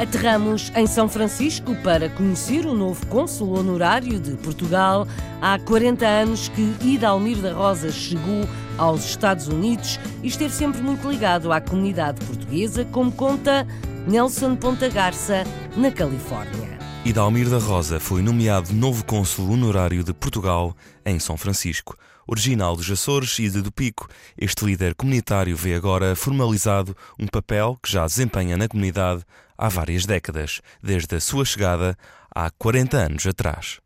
Aterramos 0.00 0.72
em 0.74 0.86
São 0.86 1.10
Francisco 1.10 1.76
para 1.82 2.08
conhecer 2.08 2.64
o 2.64 2.74
novo 2.74 3.04
cônsul 3.08 3.58
honorário 3.58 4.18
de 4.18 4.30
Portugal. 4.38 5.06
Há 5.42 5.58
40 5.58 6.06
anos 6.06 6.48
que 6.48 6.74
Idalmir 6.80 7.36
da 7.36 7.52
Rosa 7.52 7.92
chegou 7.92 8.48
aos 8.78 9.04
Estados 9.04 9.46
Unidos 9.46 10.00
e 10.22 10.28
esteve 10.28 10.54
sempre 10.54 10.80
muito 10.80 11.06
ligado 11.06 11.52
à 11.52 11.60
comunidade 11.60 12.24
portuguesa, 12.24 12.82
como 12.86 13.12
conta 13.12 13.66
Nelson 14.08 14.56
Ponta 14.56 14.88
Garça, 14.88 15.44
na 15.76 15.90
Califórnia. 15.90 16.78
Idalmir 17.04 17.50
da 17.50 17.58
Rosa 17.58 18.00
foi 18.00 18.22
nomeado 18.22 18.72
novo 18.72 19.04
cônsul 19.04 19.50
honorário 19.52 20.02
de 20.02 20.14
Portugal 20.14 20.74
em 21.04 21.18
São 21.18 21.36
Francisco. 21.36 21.94
Original 22.26 22.76
dos 22.76 22.90
Açores 22.90 23.38
e 23.38 23.50
de 23.50 23.60
do 23.60 23.72
Pico, 23.72 24.08
este 24.38 24.64
líder 24.64 24.94
comunitário 24.94 25.56
vê 25.56 25.74
agora 25.74 26.14
formalizado 26.14 26.96
um 27.18 27.26
papel 27.26 27.76
que 27.82 27.90
já 27.90 28.06
desempenha 28.06 28.56
na 28.56 28.68
comunidade 28.68 29.24
há 29.60 29.68
várias 29.68 30.06
décadas, 30.06 30.62
desde 30.82 31.16
a 31.16 31.20
sua 31.20 31.44
chegada 31.44 31.94
há 32.34 32.50
40 32.50 32.96
anos 32.96 33.26
atrás. 33.26 33.78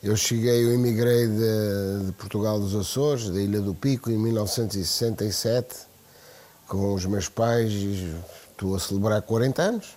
Eu 0.00 0.16
cheguei, 0.16 0.64
eu 0.64 0.72
emigrei 0.72 1.26
de, 1.26 2.06
de, 2.06 2.12
Portugal 2.12 2.60
dos 2.60 2.72
Açores, 2.76 3.28
da 3.28 3.40
Ilha 3.40 3.60
do 3.60 3.74
Pico, 3.74 4.12
em 4.12 4.16
1967, 4.16 5.74
com 6.68 6.94
os 6.94 7.04
meus 7.04 7.28
pais, 7.28 7.72
estou 8.48 8.76
a 8.76 8.78
celebrar 8.78 9.20
40 9.22 9.60
anos. 9.60 9.96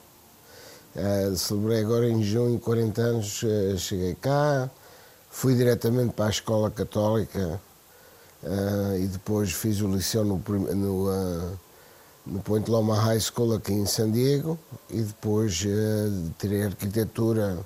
Uh, 0.96 1.38
celebrei 1.38 1.82
agora 1.82 2.10
em 2.10 2.24
junho 2.24 2.60
40 2.60 3.02
anos, 3.02 3.44
uh, 3.44 3.78
cheguei 3.78 4.16
cá, 4.16 4.72
fui 5.30 5.56
diretamente 5.56 6.14
para 6.14 6.26
a 6.26 6.30
escola 6.32 6.72
católica 6.72 7.62
uh, 8.42 8.98
e 8.98 9.06
depois 9.06 9.52
fiz 9.52 9.82
o 9.82 9.88
liceu 9.88 10.26
no, 10.26 10.44
no 10.76 11.60
no 12.26 12.40
Point 12.42 12.70
Loma 12.70 12.96
High 12.96 13.20
School 13.20 13.56
aqui 13.56 13.74
em 13.74 13.86
San 13.86 14.12
Diego 14.12 14.58
e 14.90 15.02
depois 15.02 15.64
uh, 15.66 16.32
tirei 16.38 16.64
arquitetura 16.64 17.60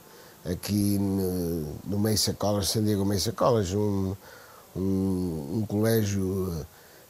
aqui 0.46 0.98
no, 1.00 2.00
Mesa 2.00 2.34
College, 2.34 2.68
San 2.68 2.84
Diego 2.84 3.04
Mesa 3.04 3.32
College, 3.32 3.76
um, 3.76 4.15
um, 4.76 5.58
um 5.58 5.65
colégio 5.68 6.65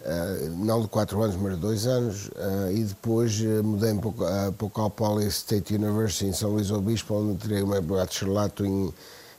uh, 0.06 0.50
não 0.58 0.82
de 0.82 0.88
4 0.88 1.22
anos, 1.22 1.36
mas 1.36 1.56
de 1.56 1.60
2 1.60 1.88
anos, 1.88 2.28
uh, 2.28 2.72
e 2.72 2.84
depois 2.84 3.40
uh, 3.42 3.64
mudei 3.64 3.94
para, 3.96 4.52
para 4.52 4.66
o 4.66 4.70
Cal 4.70 4.90
Poly 4.90 5.28
State 5.28 5.76
University 5.76 6.28
em 6.28 6.34
São 6.34 6.52
Luís 6.52 6.72
Obispo, 6.72 7.14
onde 7.16 7.38
tirei 7.38 7.62
o 7.62 7.68
meu 7.68 7.82
bacharelato 7.82 8.66
em, 8.66 8.94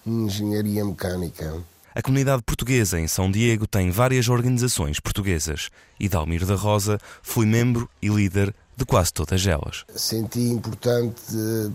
em 0.07 0.27
Engenharia 0.27 0.85
Mecânica. 0.85 1.55
A 1.97 2.03
comunidade 2.03 2.43
portuguesa 2.43 3.01
em 3.01 3.09
São 3.09 3.31
Diego 3.31 3.67
tem 3.67 3.91
várias 3.91 4.29
organizações 4.29 5.01
portuguesas 5.01 5.71
e 5.99 6.11
Dalmir 6.11 6.45
da 6.45 6.55
Rosa 6.55 7.01
foi 7.23 7.47
membro 7.47 7.89
e 8.03 8.09
líder 8.09 8.55
de 8.77 8.85
quase 8.85 9.15
todas 9.15 9.47
elas. 9.47 9.87
Senti 9.95 10.41
importante 10.41 11.23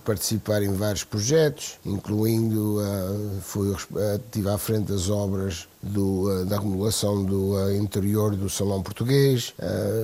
participar 0.05 0.61
em 0.61 0.71
vários 0.73 1.03
projetos, 1.03 1.79
incluindo, 1.83 2.77
uh, 2.77 3.41
fui, 3.41 3.73
estive 3.73 4.49
à 4.49 4.59
frente 4.59 4.91
das 4.91 5.09
obras 5.09 5.67
do, 5.81 6.45
da 6.45 6.59
remodelação 6.59 7.25
do 7.25 7.71
interior 7.71 8.35
do 8.35 8.47
Salão 8.47 8.83
Português, 8.83 9.55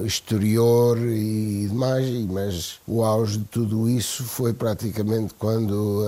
exterior 0.04 0.98
e 0.98 1.68
demais, 1.70 2.10
mas 2.26 2.80
o 2.88 3.04
auge 3.04 3.38
de 3.38 3.46
tudo 3.46 3.88
isso 3.88 4.24
foi 4.24 4.52
praticamente 4.52 5.36
quando 5.36 6.04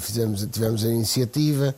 fizemos, 0.00 0.44
tivemos 0.50 0.84
a 0.84 0.88
iniciativa 0.88 1.72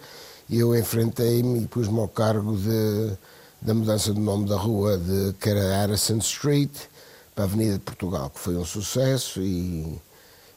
eu 0.50 0.76
enfrentei-me 0.76 1.62
e 1.62 1.66
pus-me 1.66 1.98
ao 1.98 2.08
cargo 2.08 2.56
de, 2.56 3.12
da 3.60 3.74
mudança 3.74 4.12
do 4.12 4.20
nome 4.20 4.48
da 4.48 4.56
rua, 4.56 4.96
de, 4.96 5.32
que 5.40 5.48
era 5.48 5.80
Harrison 5.80 6.18
Street, 6.18 6.70
para 7.34 7.44
a 7.44 7.46
Avenida 7.46 7.74
de 7.74 7.80
Portugal, 7.80 8.30
que 8.30 8.40
foi 8.40 8.56
um 8.56 8.64
sucesso 8.64 9.40
e, 9.42 10.00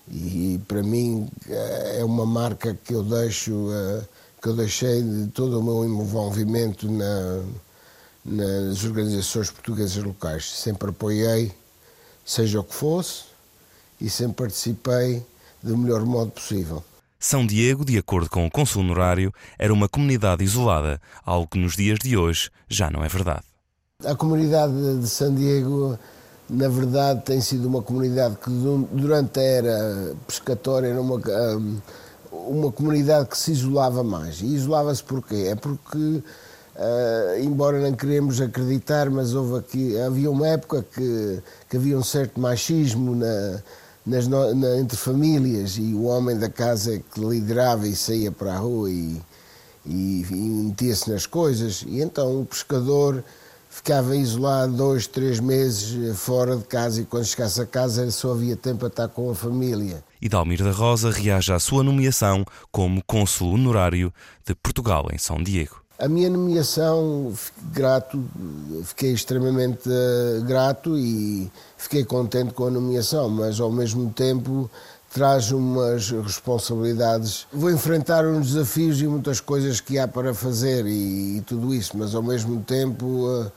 e 0.08 0.62
para 0.68 0.82
mim 0.82 1.30
é 1.50 2.04
uma 2.04 2.26
marca 2.26 2.78
que 2.84 2.94
eu 2.94 3.04
deixo, 3.04 3.70
eh, 3.72 4.02
que 4.42 4.48
eu 4.48 4.56
deixei 4.56 5.02
de 5.04 5.28
todo 5.28 5.60
o 5.60 5.64
meu 5.64 5.84
envolvimento 5.84 6.90
na, 6.90 7.44
nas 8.24 8.84
organizações 8.84 9.52
portuguesas 9.52 10.02
locais. 10.02 10.50
Sempre 10.50 10.90
apoiei, 10.90 11.52
seja 12.26 12.62
o 12.62 12.64
que 12.64 12.74
fosse, 12.74 13.24
e 14.00 14.10
sempre 14.10 14.44
participei 14.44 15.26
do 15.62 15.78
melhor 15.78 16.06
modo 16.06 16.32
possível. 16.32 16.84
São 17.22 17.46
Diego, 17.46 17.84
de 17.84 17.98
acordo 17.98 18.30
com 18.30 18.46
o 18.46 18.50
Consul 18.50 18.82
Honorário, 18.82 19.34
era 19.58 19.74
uma 19.74 19.90
comunidade 19.90 20.42
isolada, 20.42 21.02
algo 21.26 21.50
que 21.50 21.60
nos 21.60 21.76
dias 21.76 22.00
de 22.00 22.16
hoje 22.16 22.50
já 22.70 22.90
não 22.90 23.04
é 23.04 23.10
verdade. 23.10 23.44
A 24.06 24.16
comunidade 24.16 24.74
de 25.02 25.08
São 25.10 25.36
Diego, 25.36 26.00
na 26.50 26.70
verdade, 26.70 27.22
tem 27.26 27.42
sido 27.42 27.68
uma 27.68 27.82
comunidade 27.82 28.38
que 28.38 28.50
durante 28.50 29.38
a 29.38 29.44
era 29.44 30.16
pescatória 30.26 30.88
era 30.88 31.02
uma, 31.02 31.18
hum, 31.18 31.78
uma 32.32 32.72
comunidade 32.72 33.28
que 33.28 33.38
se 33.38 33.52
isolava 33.52 34.02
mais. 34.02 34.40
E 34.40 34.56
isolava-se 34.56 35.04
porquê? 35.04 35.50
É 35.52 35.56
porque, 35.56 35.98
uh, 35.98 37.44
embora 37.44 37.82
não 37.82 37.94
queremos 37.98 38.40
acreditar, 38.40 39.10
mas 39.10 39.34
houve 39.34 39.60
aqui, 39.60 40.00
havia 40.00 40.32
uma 40.32 40.48
época 40.48 40.86
que, 40.90 41.44
que 41.70 41.76
havia 41.76 41.98
um 41.98 42.04
certo 42.04 42.40
machismo 42.40 43.14
na, 43.14 43.62
nas, 44.10 44.28
na, 44.28 44.78
entre 44.80 44.98
famílias 44.98 45.78
e 45.78 45.94
o 45.94 46.04
homem 46.04 46.38
da 46.38 46.50
casa 46.50 47.02
que 47.14 47.20
liderava 47.20 47.88
e 47.88 47.96
saía 47.96 48.32
para 48.32 48.54
a 48.54 48.58
rua 48.58 48.90
e, 48.90 49.22
e, 49.86 50.26
e 50.30 50.34
metia-se 50.34 51.10
nas 51.12 51.26
coisas. 51.26 51.86
E 51.88 52.02
então 52.02 52.42
o 52.42 52.46
pescador 52.46 53.24
ficava 53.70 54.16
isolado 54.16 54.74
dois, 54.74 55.06
três 55.06 55.40
meses 55.40 56.10
eh, 56.10 56.14
fora 56.14 56.58
de 56.58 56.64
casa 56.64 57.02
e 57.02 57.06
quando 57.06 57.26
chegasse 57.26 57.62
a 57.62 57.66
casa 57.66 58.10
só 58.10 58.32
havia 58.32 58.56
tempo 58.56 58.80
para 58.80 58.88
estar 58.88 59.08
com 59.08 59.30
a 59.30 59.36
família. 59.36 60.04
E 60.20 60.28
Dalmir 60.28 60.64
da 60.64 60.72
Rosa 60.72 61.12
reage 61.12 61.54
à 61.54 61.60
sua 61.60 61.84
nomeação 61.84 62.44
como 62.72 63.04
cônsul 63.06 63.54
honorário 63.54 64.12
de 64.46 64.56
Portugal 64.56 65.08
em 65.14 65.18
São 65.18 65.42
Diego. 65.42 65.80
A 66.00 66.08
minha 66.08 66.30
nomeação, 66.30 67.34
grato, 67.74 68.24
fiquei 68.86 69.12
extremamente 69.12 69.90
uh, 69.90 70.42
grato 70.46 70.98
e 70.98 71.52
fiquei 71.78 72.06
contente 72.06 72.54
com 72.54 72.68
a 72.68 72.72
nomeação, 72.72 73.30
mas 73.30 73.60
ao 73.60 73.70
mesmo 73.70 74.10
tempo 74.14 74.72
traz 75.14 75.52
umas 75.52 76.10
responsabilidades. 76.10 77.46
Vou 77.52 77.70
enfrentar 77.70 78.26
uns 78.26 78.54
desafios 78.54 79.02
e 79.02 79.08
muitas 79.08 79.42
coisas 79.42 79.82
que 79.82 80.00
há 80.00 80.08
para 80.08 80.34
fazer 80.34 80.86
e, 80.86 81.38
e 81.38 81.42
tudo 81.42 81.74
isso, 81.74 81.98
mas 81.98 82.16
ao 82.16 82.24
mesmo 82.24 82.62
tempo 82.62 83.06
uh, 83.06 83.48
uh, 83.48 83.52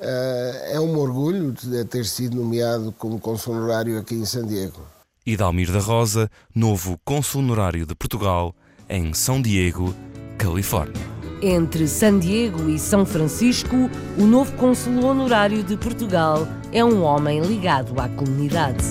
é 0.00 0.78
um 0.78 0.98
orgulho 0.98 1.52
de 1.52 1.86
ter 1.86 2.04
sido 2.04 2.36
nomeado 2.36 2.94
como 2.98 3.18
cônsul 3.18 3.54
honorário 3.54 3.98
aqui 3.98 4.14
em 4.14 4.26
San 4.26 4.46
Diego. 4.46 4.82
E 5.24 5.38
Dalmir 5.38 5.72
da 5.72 5.80
Rosa, 5.80 6.30
novo 6.54 7.00
cônsul 7.02 7.40
honorário 7.40 7.86
de 7.86 7.94
Portugal 7.94 8.54
em 8.90 9.14
São 9.14 9.40
Diego, 9.40 9.94
Califórnia. 10.36 11.17
Entre 11.40 11.86
San 11.86 12.18
Diego 12.18 12.68
e 12.68 12.80
São 12.80 13.06
Francisco, 13.06 13.88
o 14.18 14.26
novo 14.26 14.52
cônsul 14.56 15.04
honorário 15.04 15.62
de 15.62 15.76
Portugal 15.76 16.48
é 16.72 16.84
um 16.84 17.04
homem 17.04 17.40
ligado 17.40 18.00
à 18.00 18.08
comunidade. 18.08 18.84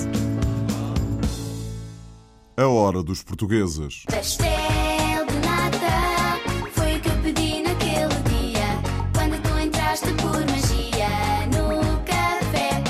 A 2.55 2.65
hora 2.65 3.03
dos 3.03 3.21
portugueses. 3.21 4.03
Pastel 4.09 5.25
de 5.27 5.39
nata 5.45 6.39
foi 6.71 6.95
o 6.95 7.01
que 7.01 7.09
eu 7.09 7.17
pedi 7.21 7.61
naquele 7.63 8.15
dia, 8.29 8.81
quando 9.13 9.41
tu 9.41 9.59
entraste 9.59 10.07
por 10.13 10.39
magia 10.49 11.47
no 11.51 11.97
café. 12.05 12.81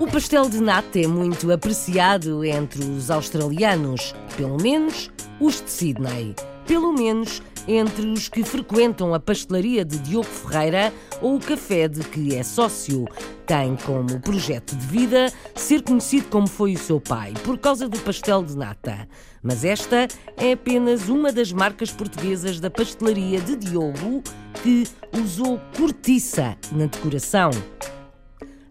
O 0.00 0.06
pastel 0.10 0.48
de 0.48 0.60
nata 0.62 0.98
é 0.98 1.06
muito 1.06 1.52
apreciado 1.52 2.42
entre 2.46 2.82
os 2.82 3.10
australianos, 3.10 4.14
pelo 4.38 4.56
menos 4.56 5.10
os 5.38 5.60
de 5.60 5.70
Sydney. 5.70 6.34
Pelo 6.66 6.92
menos 6.92 7.40
entre 7.68 8.06
os 8.06 8.28
que 8.28 8.44
frequentam 8.44 9.14
a 9.14 9.20
pastelaria 9.20 9.84
de 9.84 9.98
Diogo 9.98 10.26
Ferreira 10.26 10.92
ou 11.20 11.36
o 11.36 11.40
café 11.40 11.88
de 11.88 12.00
que 12.00 12.34
é 12.34 12.42
sócio. 12.42 13.06
Tem 13.46 13.76
como 13.76 14.20
projeto 14.20 14.74
de 14.76 14.86
vida 14.86 15.32
ser 15.54 15.82
conhecido 15.82 16.28
como 16.28 16.46
foi 16.46 16.74
o 16.74 16.78
seu 16.78 17.00
pai, 17.00 17.32
por 17.44 17.58
causa 17.58 17.88
do 17.88 17.98
pastel 18.00 18.42
de 18.42 18.56
nata. 18.56 19.08
Mas 19.42 19.64
esta 19.64 20.08
é 20.36 20.52
apenas 20.52 21.08
uma 21.08 21.32
das 21.32 21.52
marcas 21.52 21.90
portuguesas 21.90 22.58
da 22.58 22.70
pastelaria 22.70 23.40
de 23.40 23.56
Diogo 23.56 24.22
que 24.62 24.84
usou 25.16 25.60
cortiça 25.76 26.56
na 26.72 26.86
decoração. 26.86 27.50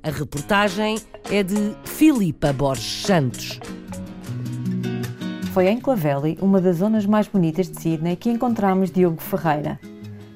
A 0.03 0.11
reportagem 0.11 0.97
é 1.31 1.41
de 1.41 1.75
Filipa 1.83 2.53
Borges 2.53 3.05
Santos. 3.07 3.59
Foi 5.55 5.67
em 5.67 5.79
Clavelli, 5.79 6.37
uma 6.41 6.59
das 6.59 6.79
zonas 6.79 7.05
mais 7.05 7.29
bonitas 7.29 7.69
de 7.69 7.79
Sydney, 7.79 8.17
que 8.17 8.29
encontramos 8.29 8.91
Diogo 8.91 9.21
Ferreira. 9.21 9.79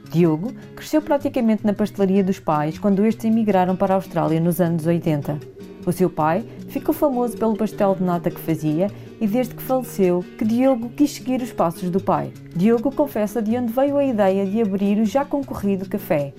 Diogo 0.10 0.54
cresceu 0.74 1.02
praticamente 1.02 1.66
na 1.66 1.74
pastelaria 1.74 2.24
dos 2.24 2.40
pais 2.40 2.80
quando 2.80 3.06
estes 3.06 3.26
emigraram 3.26 3.76
para 3.76 3.94
a 3.94 3.98
Austrália 3.98 4.40
nos 4.40 4.62
anos 4.62 4.86
80. 4.86 5.38
O 5.86 5.92
seu 5.92 6.10
pai 6.10 6.46
ficou 6.70 6.96
famoso 6.96 7.38
pelo 7.38 7.58
pastel 7.58 7.96
de 7.96 8.02
nata 8.02 8.32
que 8.32 8.40
fazia 8.40 8.88
e 9.20 9.28
desde 9.28 9.56
que 9.56 9.62
faleceu 9.62 10.24
que 10.38 10.46
Diogo 10.46 10.88
quis 10.92 11.12
seguir 11.12 11.42
os 11.42 11.52
passos 11.52 11.90
do 11.90 12.00
pai. 12.00 12.32
Diogo 12.56 12.90
confessa 12.90 13.42
de 13.42 13.58
onde 13.58 13.74
veio 13.74 13.98
a 13.98 14.06
ideia 14.06 14.46
de 14.46 14.62
abrir 14.62 15.02
o 15.02 15.06
já 15.06 15.26
concorrido 15.26 15.90
café. 15.90 16.32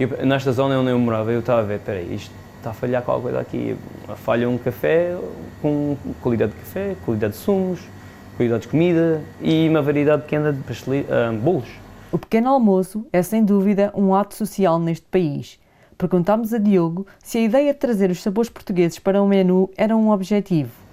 Eu, 0.00 0.26
nesta 0.26 0.50
zona 0.50 0.76
onde 0.76 0.90
eu 0.90 0.98
morava, 0.98 1.30
eu 1.30 1.38
estava 1.38 1.60
a 1.60 1.64
ver, 1.64 1.78
peraí, 1.78 2.16
isto 2.16 2.34
está 2.56 2.70
a 2.70 2.74
falhar 2.74 3.00
qualquer 3.04 3.22
coisa 3.22 3.38
aqui. 3.38 3.76
Falha 4.16 4.50
um 4.50 4.58
café 4.58 5.16
com 5.62 5.96
qualidade 6.20 6.50
de 6.50 6.58
café, 6.58 6.96
qualidade 7.04 7.34
de 7.34 7.38
sumos, 7.38 7.78
qualidade 8.38 8.62
de 8.62 8.68
comida 8.68 9.20
e 9.42 9.68
uma 9.68 9.82
variedade 9.82 10.22
pequena 10.22 10.52
de 10.52 10.62
pasteli, 10.62 11.00
uh, 11.00 11.36
bolos. 11.36 11.68
O 12.12 12.16
pequeno 12.16 12.48
almoço 12.48 13.04
é 13.12 13.20
sem 13.20 13.44
dúvida 13.44 13.92
um 13.94 14.14
ato 14.14 14.34
social 14.34 14.78
neste 14.78 15.06
país. 15.06 15.58
Perguntámos 15.98 16.54
a 16.54 16.58
Diogo 16.58 17.04
se 17.18 17.38
a 17.38 17.40
ideia 17.40 17.72
de 17.74 17.80
trazer 17.80 18.10
os 18.10 18.22
sabores 18.22 18.48
portugueses 18.48 19.00
para 19.00 19.20
o 19.20 19.26
menu 19.26 19.68
era 19.76 19.96
um 19.96 20.10
objetivo 20.10 20.87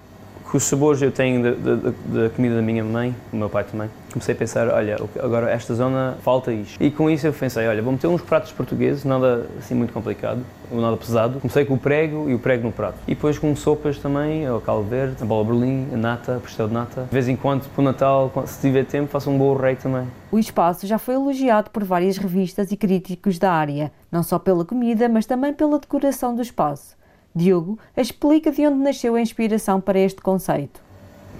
os 0.56 0.63
sabores 0.63 1.02
eu 1.02 1.12
tenho 1.12 1.41
da, 1.41 2.30
comida 2.30 2.56
da 2.56 2.62
minha 2.62 2.84
mãe, 2.84 3.15
do 3.32 3.38
meu 3.38 3.50
pai 3.50 3.63
também. 3.63 3.89
Comecei 4.12 4.34
a 4.34 4.38
pensar, 4.38 4.70
olha, 4.70 4.98
agora 5.22 5.50
esta 5.52 5.74
zona 5.74 6.18
falta 6.22 6.52
isto. 6.54 6.82
E 6.82 6.89
com 6.89 7.10
isso 7.10 7.28
eu 7.28 7.34
pensei, 7.34 7.68
olha, 7.68 7.82
vou 7.82 7.91
meter 7.91 8.08
uns 8.08 8.22
pratos 8.22 8.52
portugueses, 8.52 9.04
nada 9.04 9.46
assim 9.60 9.76
muito 9.76 9.91
complicado, 9.91 10.39
nada 10.72 10.96
pesado. 10.96 11.39
Comecei 11.41 11.65
com 11.65 11.74
o 11.74 11.78
prego 11.78 12.30
e 12.30 12.34
o 12.34 12.39
prego 12.39 12.63
no 12.63 12.72
prato. 12.72 12.98
E 13.08 13.13
depois 13.13 13.38
com 13.38 13.54
sopas 13.56 13.98
também, 13.98 14.50
o 14.50 14.62
caldo 14.62 14.88
verde, 14.89 15.18
a 15.22 15.26
bola 15.26 15.44
berlim, 15.44 15.88
a 15.94 15.98
nata, 15.98 16.39
pastel 16.41 16.68
de 16.68 16.74
nata. 16.74 17.02
De 17.04 17.12
vez 17.12 17.28
em 17.28 17.36
quando, 17.36 17.68
para 17.70 17.82
o 17.82 17.84
Natal, 17.84 18.32
se 18.46 18.62
tiver 18.62 18.86
tempo, 18.86 19.10
faço 19.10 19.30
um 19.30 19.38
bolo 19.38 19.60
rei 19.60 19.76
também. 19.76 20.08
O 20.32 20.39
espaço 20.39 20.88
já 20.88 20.98
foi 20.98 21.15
elogiado 21.15 21.70
por 21.70 21.84
várias 21.84 22.18
revistas 22.18 22.72
e 22.72 22.78
críticos 22.78 23.38
da 23.38 23.52
área, 23.52 23.91
não 24.12 24.24
só 24.24 24.39
pela 24.39 24.63
comida, 24.63 25.10
mas 25.10 25.26
também 25.26 25.54
pela 25.54 25.78
decoração 25.80 26.34
do 26.34 26.41
espaço. 26.41 26.96
Diogo 27.36 27.78
explica 27.98 28.50
de 28.50 28.65
onde 28.65 28.78
nasceu 28.78 29.15
a 29.15 29.21
inspiração 29.21 29.82
para 29.82 30.00
este 30.00 30.21
conceito. 30.21 30.80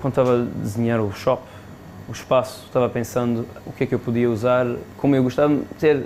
Quando 0.02 0.12
estava 0.12 0.42
a 0.42 0.62
desenhar 0.62 1.00
o 1.00 1.12
shop, 1.14 1.42
o 2.10 2.12
espaço, 2.12 2.66
estava 2.66 2.90
pensando 2.90 3.48
o 3.66 3.72
que 3.72 3.86
é 3.86 3.88
que 3.88 3.96
eu 3.96 4.00
podia 4.00 4.30
usar, 4.30 4.68
como 4.98 5.16
eu 5.16 5.24
gostava 5.24 5.56
de 5.56 5.64
ter 5.80 6.06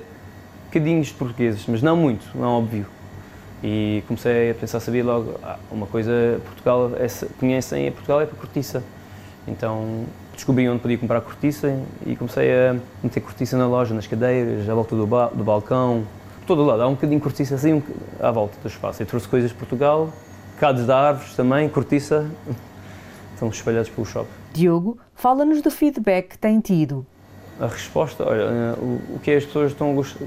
bocadinhos 0.66 1.12
portugueses, 1.12 1.66
mas 1.68 1.82
não 1.82 1.98
muito, 1.98 2.30
não 2.38 2.60
óbvio. 2.60 2.86
E 3.64 4.04
comecei 4.08 4.52
a 4.52 4.54
pensar, 4.54 4.80
sabia 4.80 5.04
logo, 5.04 5.34
ah, 5.42 5.58
uma 5.72 5.88
coisa, 5.88 6.40
Portugal, 6.46 6.92
é, 6.96 7.08
conhecem, 7.40 7.88
a 7.88 7.92
Portugal 7.92 8.22
é 8.22 8.28
para 8.28 8.38
cortiça. 8.38 8.84
Então 9.48 10.06
descobri 10.36 10.70
onde 10.70 10.80
podia 10.80 10.98
comprar 10.98 11.20
cortiça 11.20 11.78
e 12.06 12.16
comecei 12.16 12.50
a 12.54 12.76
meter 13.04 13.20
cortiça 13.20 13.58
na 13.58 13.68
loja, 13.68 13.94
nas 13.94 14.08
cadeiras, 14.08 14.70
à 14.70 14.74
volta 14.76 14.96
do, 14.96 15.06
ba 15.06 15.28
do 15.34 15.44
balcão, 15.44 16.06
todo 16.50 16.66
lado, 16.66 16.82
há 16.82 16.88
um 16.88 16.96
bocadinho 16.96 17.20
de 17.20 17.24
cortiça 17.24 17.54
assim 17.54 17.84
à 18.20 18.32
volta 18.32 18.58
do 18.60 18.68
espaço. 18.68 19.04
Eu 19.04 19.06
trouxe 19.06 19.28
coisas 19.28 19.52
de 19.52 19.56
Portugal, 19.56 20.10
cados 20.60 20.84
de 20.84 20.92
árvores 20.92 21.36
também, 21.36 21.70
cortiça, 21.70 22.28
estão 23.36 23.50
espalhados 23.50 23.88
pelo 23.88 24.04
shopping. 24.04 24.32
Diogo, 24.52 24.98
fala-nos 25.14 25.62
do 25.62 25.70
feedback 25.70 26.30
que 26.30 26.38
tem 26.40 26.60
tido. 26.60 27.06
A 27.60 27.68
resposta, 27.68 28.28
olha, 28.28 28.42
eh, 28.42 28.76
o 28.82 29.20
que 29.22 29.30
as 29.30 29.46
pessoas 29.46 29.72
estão 29.74 29.92
a 29.92 29.94
gostar, 29.94 30.26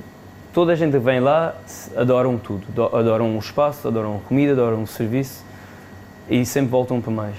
toda 0.54 0.72
a 0.72 0.74
gente 0.76 0.92
que 0.92 0.98
vem 0.98 1.18
lá 1.18 1.56
adoram 1.96 2.38
tudo, 2.38 2.66
adoram 2.94 3.34
o 3.34 3.38
espaço, 3.40 3.88
adoram 3.88 4.18
a 4.18 4.28
comida, 4.28 4.52
adoram 4.52 4.84
o 4.84 4.86
serviço 4.86 5.44
e 6.30 6.46
sempre 6.46 6.70
voltam 6.70 7.00
para 7.00 7.10
mais. 7.10 7.34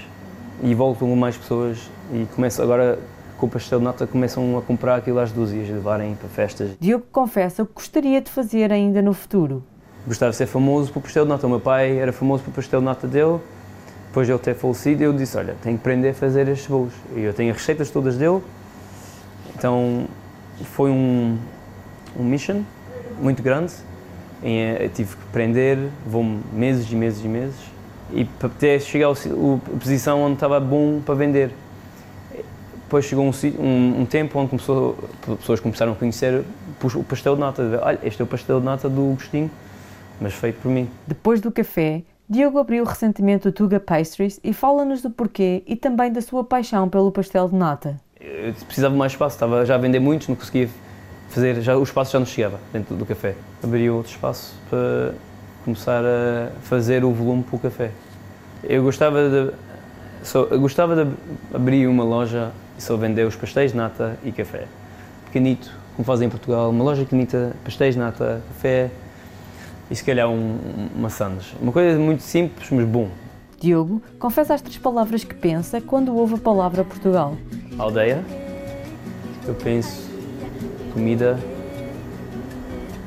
E 0.62 0.74
voltam 0.74 1.08
mais 1.16 1.38
pessoas 1.38 1.78
e 2.12 2.26
começa 2.34 2.62
agora 2.62 2.98
com 3.38 3.46
o 3.46 3.48
pastel 3.48 3.78
de 3.78 3.84
nata 3.84 4.06
começam 4.06 4.56
a 4.58 4.62
comprar 4.62 4.96
aquilo 4.96 5.18
às 5.18 5.32
dúzias, 5.32 5.68
levarem 5.68 6.14
para 6.14 6.28
festas. 6.28 6.70
Diogo 6.80 7.04
confessa 7.10 7.62
o 7.62 7.66
que 7.66 7.74
gostaria 7.74 8.20
de 8.20 8.30
fazer 8.30 8.72
ainda 8.72 9.02
no 9.02 9.12
futuro. 9.12 9.62
Gostava 10.06 10.30
de 10.30 10.36
ser 10.36 10.46
famoso 10.46 10.92
pelo 10.92 11.02
pastel 11.02 11.24
de 11.24 11.30
nata. 11.30 11.46
O 11.46 11.50
meu 11.50 11.60
pai 11.60 11.98
era 11.98 12.12
famoso 12.12 12.42
pelo 12.42 12.54
pastel 12.54 12.80
de 12.80 12.86
nata 12.86 13.06
dele. 13.06 13.38
Depois 14.08 14.26
de 14.26 14.32
ele 14.32 14.38
ter 14.38 14.54
falecido, 14.54 15.02
eu 15.02 15.12
disse: 15.12 15.36
Olha, 15.36 15.56
tenho 15.62 15.76
que 15.76 15.82
aprender 15.82 16.10
a 16.10 16.14
fazer 16.14 16.46
estes 16.48 16.68
bolos. 16.68 16.92
E 17.16 17.22
eu 17.22 17.32
tenho 17.32 17.50
as 17.50 17.56
receitas 17.58 17.90
todas 17.90 18.16
dele. 18.16 18.40
Então 19.56 20.06
foi 20.62 20.90
um, 20.90 21.38
um 22.18 22.22
mission 22.22 22.62
muito 23.20 23.42
grande 23.42 23.72
Eu 24.42 24.88
tive 24.90 25.16
que 25.16 25.22
aprender, 25.30 25.78
vou 26.06 26.22
meses 26.52 26.90
e 26.90 26.94
meses 26.94 27.24
e 27.24 27.28
meses, 27.28 27.56
e 28.12 28.28
até 28.42 28.78
chegar 28.78 29.10
à 29.10 29.14
posição 29.78 30.22
onde 30.22 30.34
estava 30.34 30.60
bom 30.60 31.00
para 31.00 31.14
vender. 31.14 31.50
Depois 32.84 33.04
chegou 33.06 33.24
um, 33.24 33.30
um, 33.58 34.02
um 34.02 34.06
tempo 34.06 34.38
onde 34.38 34.50
começou, 34.50 34.96
pessoas 35.38 35.58
começaram 35.58 35.92
a 35.92 35.94
conhecer 35.96 36.44
o 36.82 37.02
pastel 37.02 37.34
de 37.34 37.40
nata. 37.40 37.80
Olha, 37.82 37.98
este 38.02 38.20
é 38.20 38.24
o 38.24 38.28
pastel 38.28 38.60
de 38.60 38.66
nata 38.66 38.88
do 38.88 39.12
Agostinho, 39.12 39.50
mas 40.20 40.34
feito 40.34 40.60
por 40.60 40.70
mim. 40.70 40.88
Depois 41.06 41.40
do 41.40 41.50
café, 41.50 42.02
Diogo 42.28 42.58
abriu 42.58 42.84
recentemente 42.84 43.48
o 43.48 43.52
Tuga 43.52 43.80
Pastries 43.80 44.38
e 44.42 44.52
fala-nos 44.52 45.02
do 45.02 45.10
porquê 45.10 45.62
e 45.66 45.76
também 45.76 46.12
da 46.12 46.20
sua 46.20 46.44
paixão 46.44 46.88
pelo 46.88 47.10
pastel 47.10 47.48
de 47.48 47.54
nata. 47.54 48.00
Eu 48.20 48.54
precisava 48.54 48.92
de 48.92 48.98
mais 48.98 49.12
espaço, 49.12 49.36
estava 49.36 49.64
já 49.66 49.74
a 49.74 49.78
vender 49.78 50.00
muitos, 50.00 50.28
não 50.28 50.36
conseguia 50.36 50.68
fazer, 51.28 51.60
já, 51.60 51.76
o 51.76 51.82
espaço 51.82 52.12
já 52.12 52.18
não 52.18 52.26
chegava 52.26 52.58
dentro 52.72 52.96
do 52.96 53.04
café. 53.04 53.34
Abri 53.62 53.90
outro 53.90 54.10
espaço 54.10 54.54
para 54.70 55.14
começar 55.64 56.02
a 56.04 56.50
fazer 56.62 57.04
o 57.04 57.10
volume 57.12 57.42
para 57.42 57.56
o 57.56 57.58
café. 57.58 57.90
Eu 58.62 58.82
gostava 58.82 59.28
de, 59.28 59.52
só, 60.22 60.44
eu 60.44 60.60
gostava 60.60 61.04
de 61.04 61.12
abrir 61.52 61.86
uma 61.86 62.04
loja 62.04 62.52
e 62.78 62.82
só 62.82 62.96
vender 62.96 63.26
os 63.26 63.36
pastéis 63.36 63.72
de 63.72 63.76
nata 63.76 64.18
e 64.24 64.32
café. 64.32 64.66
Pequenito, 65.26 65.70
como 65.96 66.04
fazem 66.04 66.26
em 66.26 66.30
Portugal, 66.30 66.70
uma 66.70 66.84
loja 66.84 67.02
pequenita, 67.02 67.54
pastéis 67.64 67.94
de 67.94 68.00
nata, 68.00 68.42
café 68.48 68.90
e 69.90 69.96
se 69.96 70.02
calhar 70.02 70.28
um, 70.28 70.58
uma 70.94 71.10
sandes. 71.10 71.54
Uma 71.60 71.72
coisa 71.72 71.98
muito 71.98 72.22
simples, 72.22 72.70
mas 72.70 72.84
bom. 72.84 73.08
Diogo 73.60 74.02
confessa 74.18 74.54
as 74.54 74.60
três 74.60 74.76
palavras 74.76 75.24
que 75.24 75.34
pensa 75.34 75.80
quando 75.80 76.14
ouve 76.14 76.34
a 76.34 76.38
palavra 76.38 76.84
Portugal. 76.84 77.36
Aldeia, 77.78 78.22
eu 79.46 79.54
penso 79.54 80.10
comida, 80.92 81.38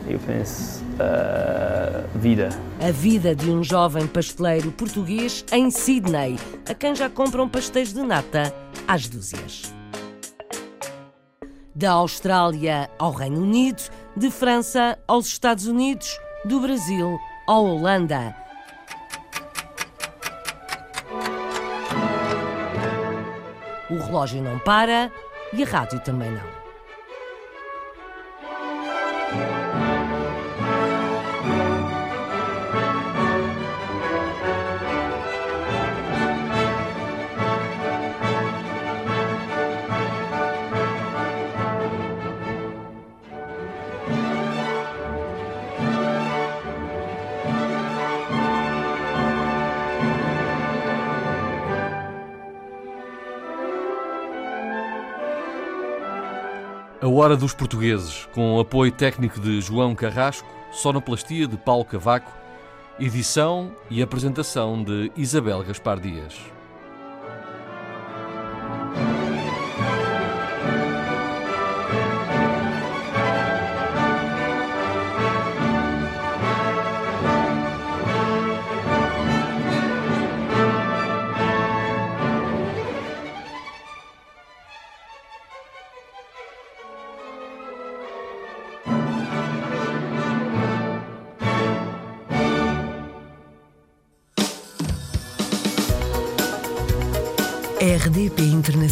eu 0.08 0.20
penso 0.20 0.77
uh, 0.98 2.18
vida. 2.18 2.50
A 2.82 2.92
vida 2.92 3.36
de 3.36 3.50
um 3.50 3.64
jovem 3.64 4.08
pasteleiro 4.08 4.72
português 4.72 5.46
em 5.52 5.72
Sydney, 5.72 6.38
a 6.70 6.74
quem 6.74 6.96
já 6.96 7.10
compram 7.10 7.48
pastéis 7.48 7.94
de 7.94 8.02
nata 8.02 8.54
às 8.88 9.08
dúzias. 9.08 9.74
Da 11.74 11.92
Austrália 11.92 12.90
ao 12.98 13.12
Reino 13.12 13.42
Unido, 13.42 13.84
de 14.16 14.32
França 14.32 14.98
aos 15.08 15.28
Estados 15.28 15.68
Unidos, 15.68 16.20
do 16.44 16.60
Brasil 16.60 17.20
à 17.48 17.54
Holanda. 17.54 18.36
O 23.90 23.96
relógio 23.96 24.42
não 24.42 24.60
para 24.60 25.12
e 25.54 25.64
a 25.64 25.66
rádio 25.66 26.00
também 26.02 26.30
não. 26.32 26.57
Hora 57.20 57.36
dos 57.36 57.52
Portugueses, 57.52 58.30
com 58.32 58.60
apoio 58.60 58.92
técnico 58.92 59.40
de 59.40 59.60
João 59.60 59.96
Carrasco, 59.96 60.48
sonoplastia 60.72 61.48
de 61.48 61.58
Paulo 61.58 61.84
Cavaco, 61.84 62.32
edição 63.00 63.72
e 63.90 64.04
apresentação 64.04 64.84
de 64.84 65.12
Isabel 65.18 65.64
Gaspar 65.64 66.00
Dias. 66.00 66.36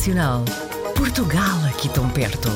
Internacional. 0.06 0.44
Portugal 0.96 1.66
aqui 1.68 1.90
tão 1.90 2.08
perto. 2.08 2.50